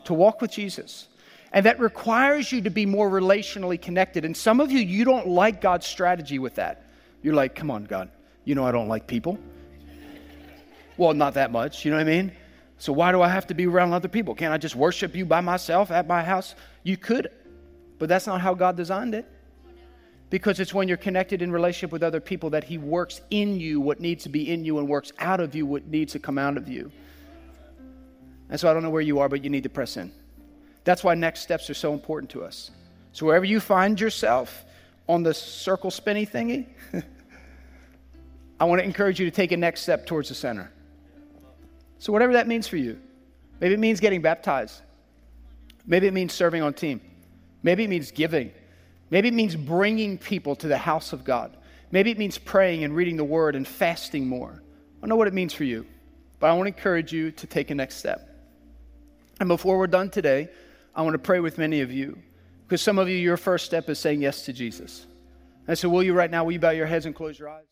To 0.06 0.14
walk 0.14 0.42
with 0.42 0.52
Jesus. 0.52 1.08
And 1.52 1.66
that 1.66 1.80
requires 1.80 2.52
you 2.52 2.62
to 2.62 2.70
be 2.70 2.86
more 2.86 3.10
relationally 3.10 3.80
connected. 3.80 4.26
And 4.26 4.36
some 4.36 4.60
of 4.60 4.72
you, 4.72 4.80
you 4.80 5.06
don't 5.06 5.28
like 5.28 5.62
God's 5.62 5.86
strategy 5.86 6.40
with 6.40 6.56
that. 6.56 6.86
You're 7.22 7.36
like, 7.36 7.56
come 7.56 7.70
on, 7.70 7.84
God. 7.84 8.10
You 8.46 8.56
know 8.56 8.66
I 8.66 8.72
don't 8.72 8.88
like 8.88 9.06
people. 9.06 9.38
Well, 10.96 11.14
not 11.14 11.36
that 11.36 11.52
much, 11.52 11.86
you 11.86 11.92
know 11.92 11.98
what 11.98 12.08
I 12.08 12.10
mean? 12.10 12.32
So 12.80 12.94
why 12.94 13.12
do 13.12 13.22
I 13.22 13.28
have 13.28 13.48
to 13.48 13.54
be 13.54 13.68
around 13.68 13.94
other 13.94 14.08
people? 14.08 14.34
Can't 14.34 14.54
I 14.54 14.58
just 14.58 14.76
worship 14.76 15.16
you 15.16 15.26
by 15.26 15.42
myself 15.42 15.92
at 15.92 16.08
my 16.08 16.24
house? 16.24 16.56
You 16.84 16.96
could, 16.98 17.30
but 18.00 18.10
that's 18.10 18.26
not 18.26 18.42
how 18.42 18.54
God 18.54 18.78
designed 18.78 19.14
it. 19.14 19.26
Because 20.30 20.60
it's 20.60 20.74
when 20.74 20.88
you're 20.88 20.98
connected 20.98 21.42
in 21.42 21.52
relationship 21.52 21.92
with 21.92 22.04
other 22.04 22.20
people 22.20 22.50
that 22.52 22.64
He 22.64 22.78
works 22.78 23.22
in 23.30 23.60
you 23.60 23.80
what 23.80 24.00
needs 24.00 24.24
to 24.24 24.30
be 24.30 24.52
in 24.52 24.66
you 24.66 24.80
and 24.80 24.88
works 24.88 25.12
out 25.20 25.40
of 25.40 25.56
you 25.56 25.66
what 25.66 25.88
needs 25.88 26.14
to 26.14 26.20
come 26.20 26.38
out 26.38 26.58
of 26.58 26.68
you. 26.68 26.92
And 28.50 28.60
so 28.60 28.70
I 28.70 28.74
don't 28.74 28.84
know 28.84 28.90
where 28.90 29.02
you 29.02 29.20
are, 29.20 29.30
but 29.30 29.44
you 29.44 29.50
need 29.50 29.64
to 29.64 29.70
press 29.70 29.98
in. 29.98 30.12
That's 30.84 31.04
why 31.04 31.16
next 31.16 31.42
steps 31.42 31.70
are 31.70 31.74
so 31.74 31.94
important 31.94 32.32
to 32.32 32.44
us. 32.44 32.72
So 33.12 33.26
wherever 33.26 33.46
you 33.46 33.60
find 33.60 34.00
yourself 34.00 34.64
on 35.10 35.24
the 35.24 35.34
circle 35.34 35.92
spinny 35.92 36.26
thingy, 36.26 36.68
I 38.60 38.66
want 38.66 38.80
to 38.80 38.86
encourage 38.86 39.20
you 39.20 39.26
to 39.26 39.36
take 39.36 39.52
a 39.52 39.58
next 39.58 39.82
step 39.82 40.06
towards 40.06 40.30
the 40.30 40.36
center. 40.36 40.72
So, 42.00 42.14
whatever 42.14 42.34
that 42.34 42.48
means 42.48 42.68
for 42.68 42.78
you, 42.78 43.00
maybe 43.60 43.74
it 43.74 43.80
means 43.80 44.00
getting 44.00 44.22
baptized. 44.22 44.82
Maybe 45.86 46.08
it 46.08 46.14
means 46.14 46.34
serving 46.34 46.62
on 46.62 46.74
team. 46.74 47.02
Maybe 47.64 47.84
it 47.84 47.90
means 47.90 48.12
giving. 48.12 48.52
Maybe 49.10 49.30
it 49.30 49.34
means 49.34 49.56
bringing 49.56 50.18
people 50.18 50.56
to 50.58 50.68
the 50.68 50.78
house 50.78 51.14
of 51.14 51.24
God. 51.24 51.56
Maybe 51.92 52.12
it 52.12 52.18
means 52.18 52.38
praying 52.38 52.84
and 52.84 52.96
reading 52.96 53.16
the 53.16 53.24
word 53.24 53.56
and 53.56 53.68
fasting 53.68 54.28
more. 54.28 54.62
I 54.62 55.02
don't 55.02 55.10
know 55.10 55.16
what 55.16 55.28
it 55.28 55.34
means 55.34 55.54
for 55.54 55.64
you, 55.64 55.86
but 56.40 56.48
I 56.48 56.54
want 56.54 56.68
to 56.68 56.76
encourage 56.76 57.14
you 57.14 57.32
to 57.32 57.48
take 57.48 57.72
a 57.72 57.76
next 57.76 57.96
step. 57.96 58.27
And 59.40 59.48
before 59.48 59.78
we're 59.78 59.88
done 59.88 60.10
today, 60.10 60.50
I 60.96 61.02
want 61.04 61.14
to 61.14 61.20
pray 61.20 61.40
with 61.40 61.58
many 61.58 61.82
of 61.82 61.92
you 61.92 62.18
because 62.66 62.82
some 62.82 62.98
of 62.98 63.08
you, 63.08 63.16
your 63.16 63.38
first 63.38 63.66
step 63.66 63.88
is 63.90 64.00
saying 64.00 64.22
yes 64.22 64.44
to 64.46 64.54
Jesus. 64.54 65.06
And 65.68 65.78
so, 65.78 65.90
will 65.90 66.04
you 66.04 66.14
right 66.14 66.32
now, 66.32 66.44
will 66.44 66.54
you 66.54 66.60
bow 66.60 66.72
your 66.72 66.88
heads 66.88 67.06
and 67.06 67.14
close 67.14 67.38
your 67.38 67.50
eyes? 67.50 67.66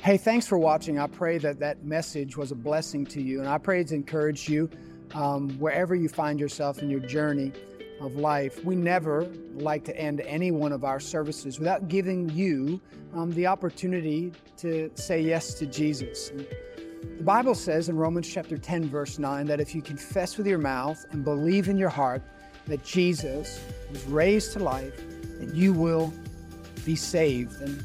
Hey, 0.00 0.16
thanks 0.16 0.46
for 0.46 0.58
watching. 0.58 0.98
I 0.98 1.06
pray 1.06 1.38
that 1.38 1.58
that 1.58 1.84
message 1.84 2.36
was 2.36 2.50
a 2.50 2.54
blessing 2.54 3.04
to 3.06 3.20
you, 3.20 3.40
and 3.40 3.48
I 3.48 3.58
pray 3.58 3.80
it's 3.80 3.92
encouraged 3.92 4.48
you 4.48 4.70
um, 5.12 5.50
wherever 5.58 5.94
you 5.94 6.08
find 6.08 6.40
yourself 6.40 6.78
in 6.78 6.88
your 6.88 7.00
journey 7.00 7.52
of 8.00 8.16
life. 8.16 8.64
We 8.64 8.76
never 8.76 9.28
like 9.54 9.84
to 9.84 9.96
end 9.96 10.20
any 10.20 10.50
one 10.50 10.72
of 10.72 10.84
our 10.84 11.00
services 11.00 11.58
without 11.58 11.88
giving 11.88 12.30
you 12.30 12.80
um, 13.12 13.32
the 13.32 13.46
opportunity 13.46 14.32
to 14.58 14.90
say 14.94 15.20
yes 15.20 15.54
to 15.54 15.66
Jesus. 15.66 16.30
The 17.00 17.24
Bible 17.24 17.54
says 17.54 17.88
in 17.88 17.96
Romans 17.96 18.28
chapter 18.28 18.58
10, 18.58 18.88
verse 18.88 19.18
9, 19.18 19.46
that 19.46 19.60
if 19.60 19.74
you 19.74 19.82
confess 19.82 20.36
with 20.36 20.46
your 20.46 20.58
mouth 20.58 21.06
and 21.10 21.24
believe 21.24 21.68
in 21.68 21.76
your 21.76 21.88
heart 21.88 22.22
that 22.66 22.84
Jesus 22.84 23.64
was 23.90 24.04
raised 24.06 24.52
to 24.54 24.58
life, 24.58 24.96
that 25.38 25.54
you 25.54 25.72
will 25.72 26.12
be 26.84 26.96
saved. 26.96 27.60
And 27.60 27.82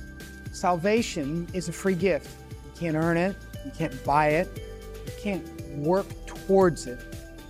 Salvation 0.54 1.48
is 1.52 1.68
a 1.68 1.72
free 1.72 1.96
gift. 1.96 2.30
You 2.52 2.80
can't 2.80 2.96
earn 2.96 3.18
it, 3.18 3.36
you 3.66 3.72
can't 3.72 4.04
buy 4.06 4.28
it, 4.30 4.48
you 5.04 5.12
can't 5.20 5.44
work 5.72 6.06
towards 6.28 6.86
it. 6.86 7.00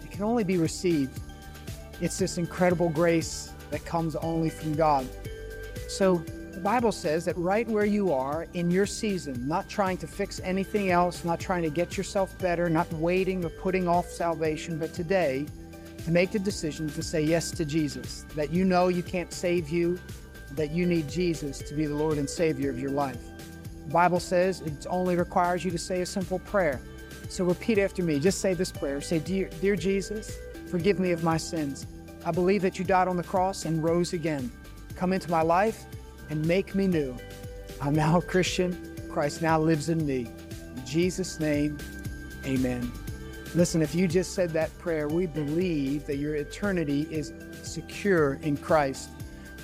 It 0.01 0.09
can 0.09 0.23
only 0.23 0.45
be 0.45 0.57
received. 0.57 1.19
It's 1.99 2.17
this 2.17 2.37
incredible 2.37 2.87
grace 2.89 3.51
that 3.71 3.83
comes 3.85 4.15
only 4.15 4.49
from 4.49 4.73
God. 4.73 5.05
So 5.89 6.23
the 6.53 6.59
Bible 6.59 6.91
says 6.91 7.25
that 7.25 7.35
right 7.35 7.67
where 7.67 7.85
you 7.85 8.13
are 8.13 8.45
in 8.53 8.69
your 8.69 8.85
season, 8.85 9.47
not 9.47 9.67
trying 9.67 9.97
to 9.97 10.07
fix 10.07 10.39
anything 10.43 10.91
else, 10.91 11.25
not 11.25 11.39
trying 11.39 11.63
to 11.63 11.69
get 11.71 11.97
yourself 11.97 12.37
better, 12.37 12.69
not 12.69 12.91
waiting 12.93 13.43
or 13.43 13.49
putting 13.49 13.87
off 13.87 14.07
salvation, 14.07 14.77
but 14.77 14.93
today, 14.93 15.47
to 16.05 16.11
make 16.11 16.29
the 16.29 16.37
decision 16.37 16.87
to 16.89 17.01
say 17.01 17.23
yes 17.23 17.49
to 17.49 17.65
Jesus, 17.65 18.25
that 18.35 18.51
you 18.51 18.65
know 18.65 18.87
you 18.87 19.01
can't 19.01 19.33
save 19.33 19.69
you, 19.69 19.99
that 20.51 20.69
you 20.69 20.85
need 20.85 21.09
Jesus 21.09 21.57
to 21.57 21.73
be 21.73 21.87
the 21.87 21.95
Lord 21.95 22.19
and 22.19 22.29
Savior 22.29 22.69
of 22.69 22.79
your 22.79 22.91
life. 22.91 23.21
The 23.87 23.91
Bible 23.91 24.19
says 24.19 24.61
it 24.61 24.85
only 24.89 25.15
requires 25.15 25.65
you 25.65 25.71
to 25.71 25.79
say 25.79 26.01
a 26.01 26.05
simple 26.05 26.37
prayer. 26.39 26.79
So 27.29 27.45
repeat 27.45 27.79
after 27.79 28.03
me. 28.03 28.19
Just 28.19 28.41
say 28.41 28.53
this 28.53 28.71
prayer. 28.71 29.01
Say, 29.01 29.17
Dear, 29.17 29.49
Dear 29.59 29.75
Jesus, 29.75 30.37
forgive 30.69 30.99
me 30.99 31.11
of 31.13 31.23
my 31.23 31.37
sins. 31.37 31.87
I 32.27 32.31
believe 32.31 32.61
that 32.61 32.77
you 32.77 32.85
died 32.85 33.07
on 33.07 33.17
the 33.17 33.23
cross 33.23 33.65
and 33.65 33.83
rose 33.83 34.13
again. 34.13 34.51
Come 34.95 35.13
into 35.13 35.31
my 35.31 35.41
life 35.41 35.85
and 36.29 36.45
make 36.45 36.75
me 36.75 36.87
new. 36.87 37.15
I'm 37.81 37.93
now 37.93 38.17
a 38.17 38.21
Christian. 38.21 38.77
Christ 39.11 39.41
now 39.41 39.59
lives 39.59 39.89
in 39.89 40.05
me. 40.05 40.27
In 40.75 40.85
Jesus' 40.85 41.39
name, 41.39 41.77
amen. 42.45 42.91
Listen, 43.55 43.81
if 43.83 43.93
you 43.93 44.07
just 44.07 44.33
said 44.33 44.49
that 44.51 44.75
prayer, 44.79 45.07
we 45.07 45.27
believe 45.27 46.07
that 46.07 46.17
your 46.17 46.35
eternity 46.35 47.07
is 47.11 47.33
secure 47.61 48.39
in 48.41 48.57
Christ. 48.57 49.09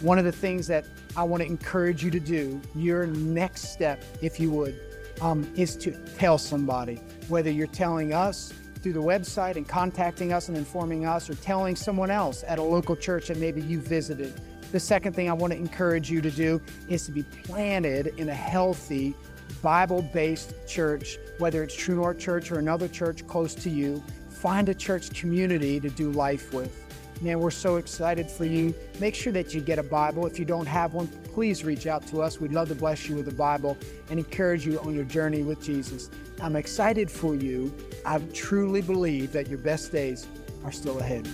One 0.02 0.20
of 0.20 0.26
the 0.26 0.32
things 0.32 0.68
that 0.68 0.86
I 1.18 1.24
want 1.24 1.42
to 1.42 1.48
encourage 1.48 2.04
you 2.04 2.12
to 2.12 2.20
do, 2.20 2.62
your 2.76 3.08
next 3.08 3.74
step, 3.74 4.04
if 4.22 4.40
you 4.40 4.52
would, 4.52 4.80
um, 5.22 5.52
is 5.56 5.76
to 5.78 5.92
tell 6.18 6.38
somebody, 6.38 6.96
whether 7.28 7.50
you're 7.50 7.68
telling 7.68 8.14
us 8.14 8.54
through 8.82 8.94
the 8.94 9.02
website 9.02 9.58
and 9.58 9.68
contacting 9.68 10.32
us 10.32 10.48
and 10.48 10.56
informing 10.56 11.06
us, 11.06 11.30
or 11.30 11.36
telling 11.36 11.76
someone 11.76 12.12
else 12.12 12.44
at 12.48 12.60
a 12.60 12.64
local 12.64 12.96
church 12.96 13.28
that 13.28 13.38
maybe 13.38 13.60
you 13.60 13.80
visited. 13.80 14.40
The 14.72 14.80
second 14.80 15.14
thing 15.14 15.30
I 15.30 15.34
want 15.34 15.52
to 15.52 15.58
encourage 15.58 16.12
you 16.12 16.22
to 16.22 16.30
do 16.30 16.62
is 16.88 17.06
to 17.06 17.12
be 17.12 17.24
planted 17.24 18.14
in 18.18 18.30
a 18.30 18.36
healthy, 18.36 19.16
Bible 19.64 20.04
based 20.14 20.54
church, 20.68 21.18
whether 21.40 21.64
it's 21.64 21.76
True 21.76 21.96
North 21.96 22.20
Church 22.20 22.52
or 22.52 22.60
another 22.60 22.88
church 22.88 23.26
close 23.26 23.56
to 23.56 23.70
you. 23.70 24.04
Find 24.30 24.70
a 24.70 24.76
church 24.76 25.12
community 25.20 25.80
to 25.80 25.90
do 25.90 26.12
life 26.12 26.54
with. 26.54 26.86
Man, 27.22 27.40
we're 27.40 27.52
so 27.52 27.78
excited 27.78 28.30
for 28.30 28.46
you. 28.46 28.74
Make 29.00 29.16
sure 29.16 29.34
that 29.34 29.54
you 29.54 29.60
get 29.60 29.80
a 29.80 29.84
Bible. 29.84 30.26
If 30.26 30.40
you 30.40 30.46
don't 30.46 30.68
have 30.68 30.94
one, 30.94 31.08
please 31.34 31.66
reach 31.66 31.88
out 31.88 32.08
to 32.08 32.22
us. 32.22 32.40
We'd 32.40 32.54
love 32.54 32.70
to 32.70 32.76
bless 32.76 33.10
you 33.10 33.16
with 33.16 33.28
a 33.28 33.34
Bible 33.34 33.76
and 34.10 34.20
encourage 34.20 34.66
you 34.66 34.80
on 34.82 34.94
your 34.94 35.04
journey 35.04 35.42
with 35.42 35.62
Jesus. 35.62 36.10
I'm 36.42 36.56
excited 36.56 37.12
for 37.12 37.36
you. 37.36 37.74
I 38.06 38.20
truly 38.34 38.82
believe 38.82 39.34
that 39.34 39.50
your 39.50 39.58
best 39.58 39.92
days 39.92 40.28
are 40.64 40.72
still 40.72 41.00
ahead. 41.00 41.28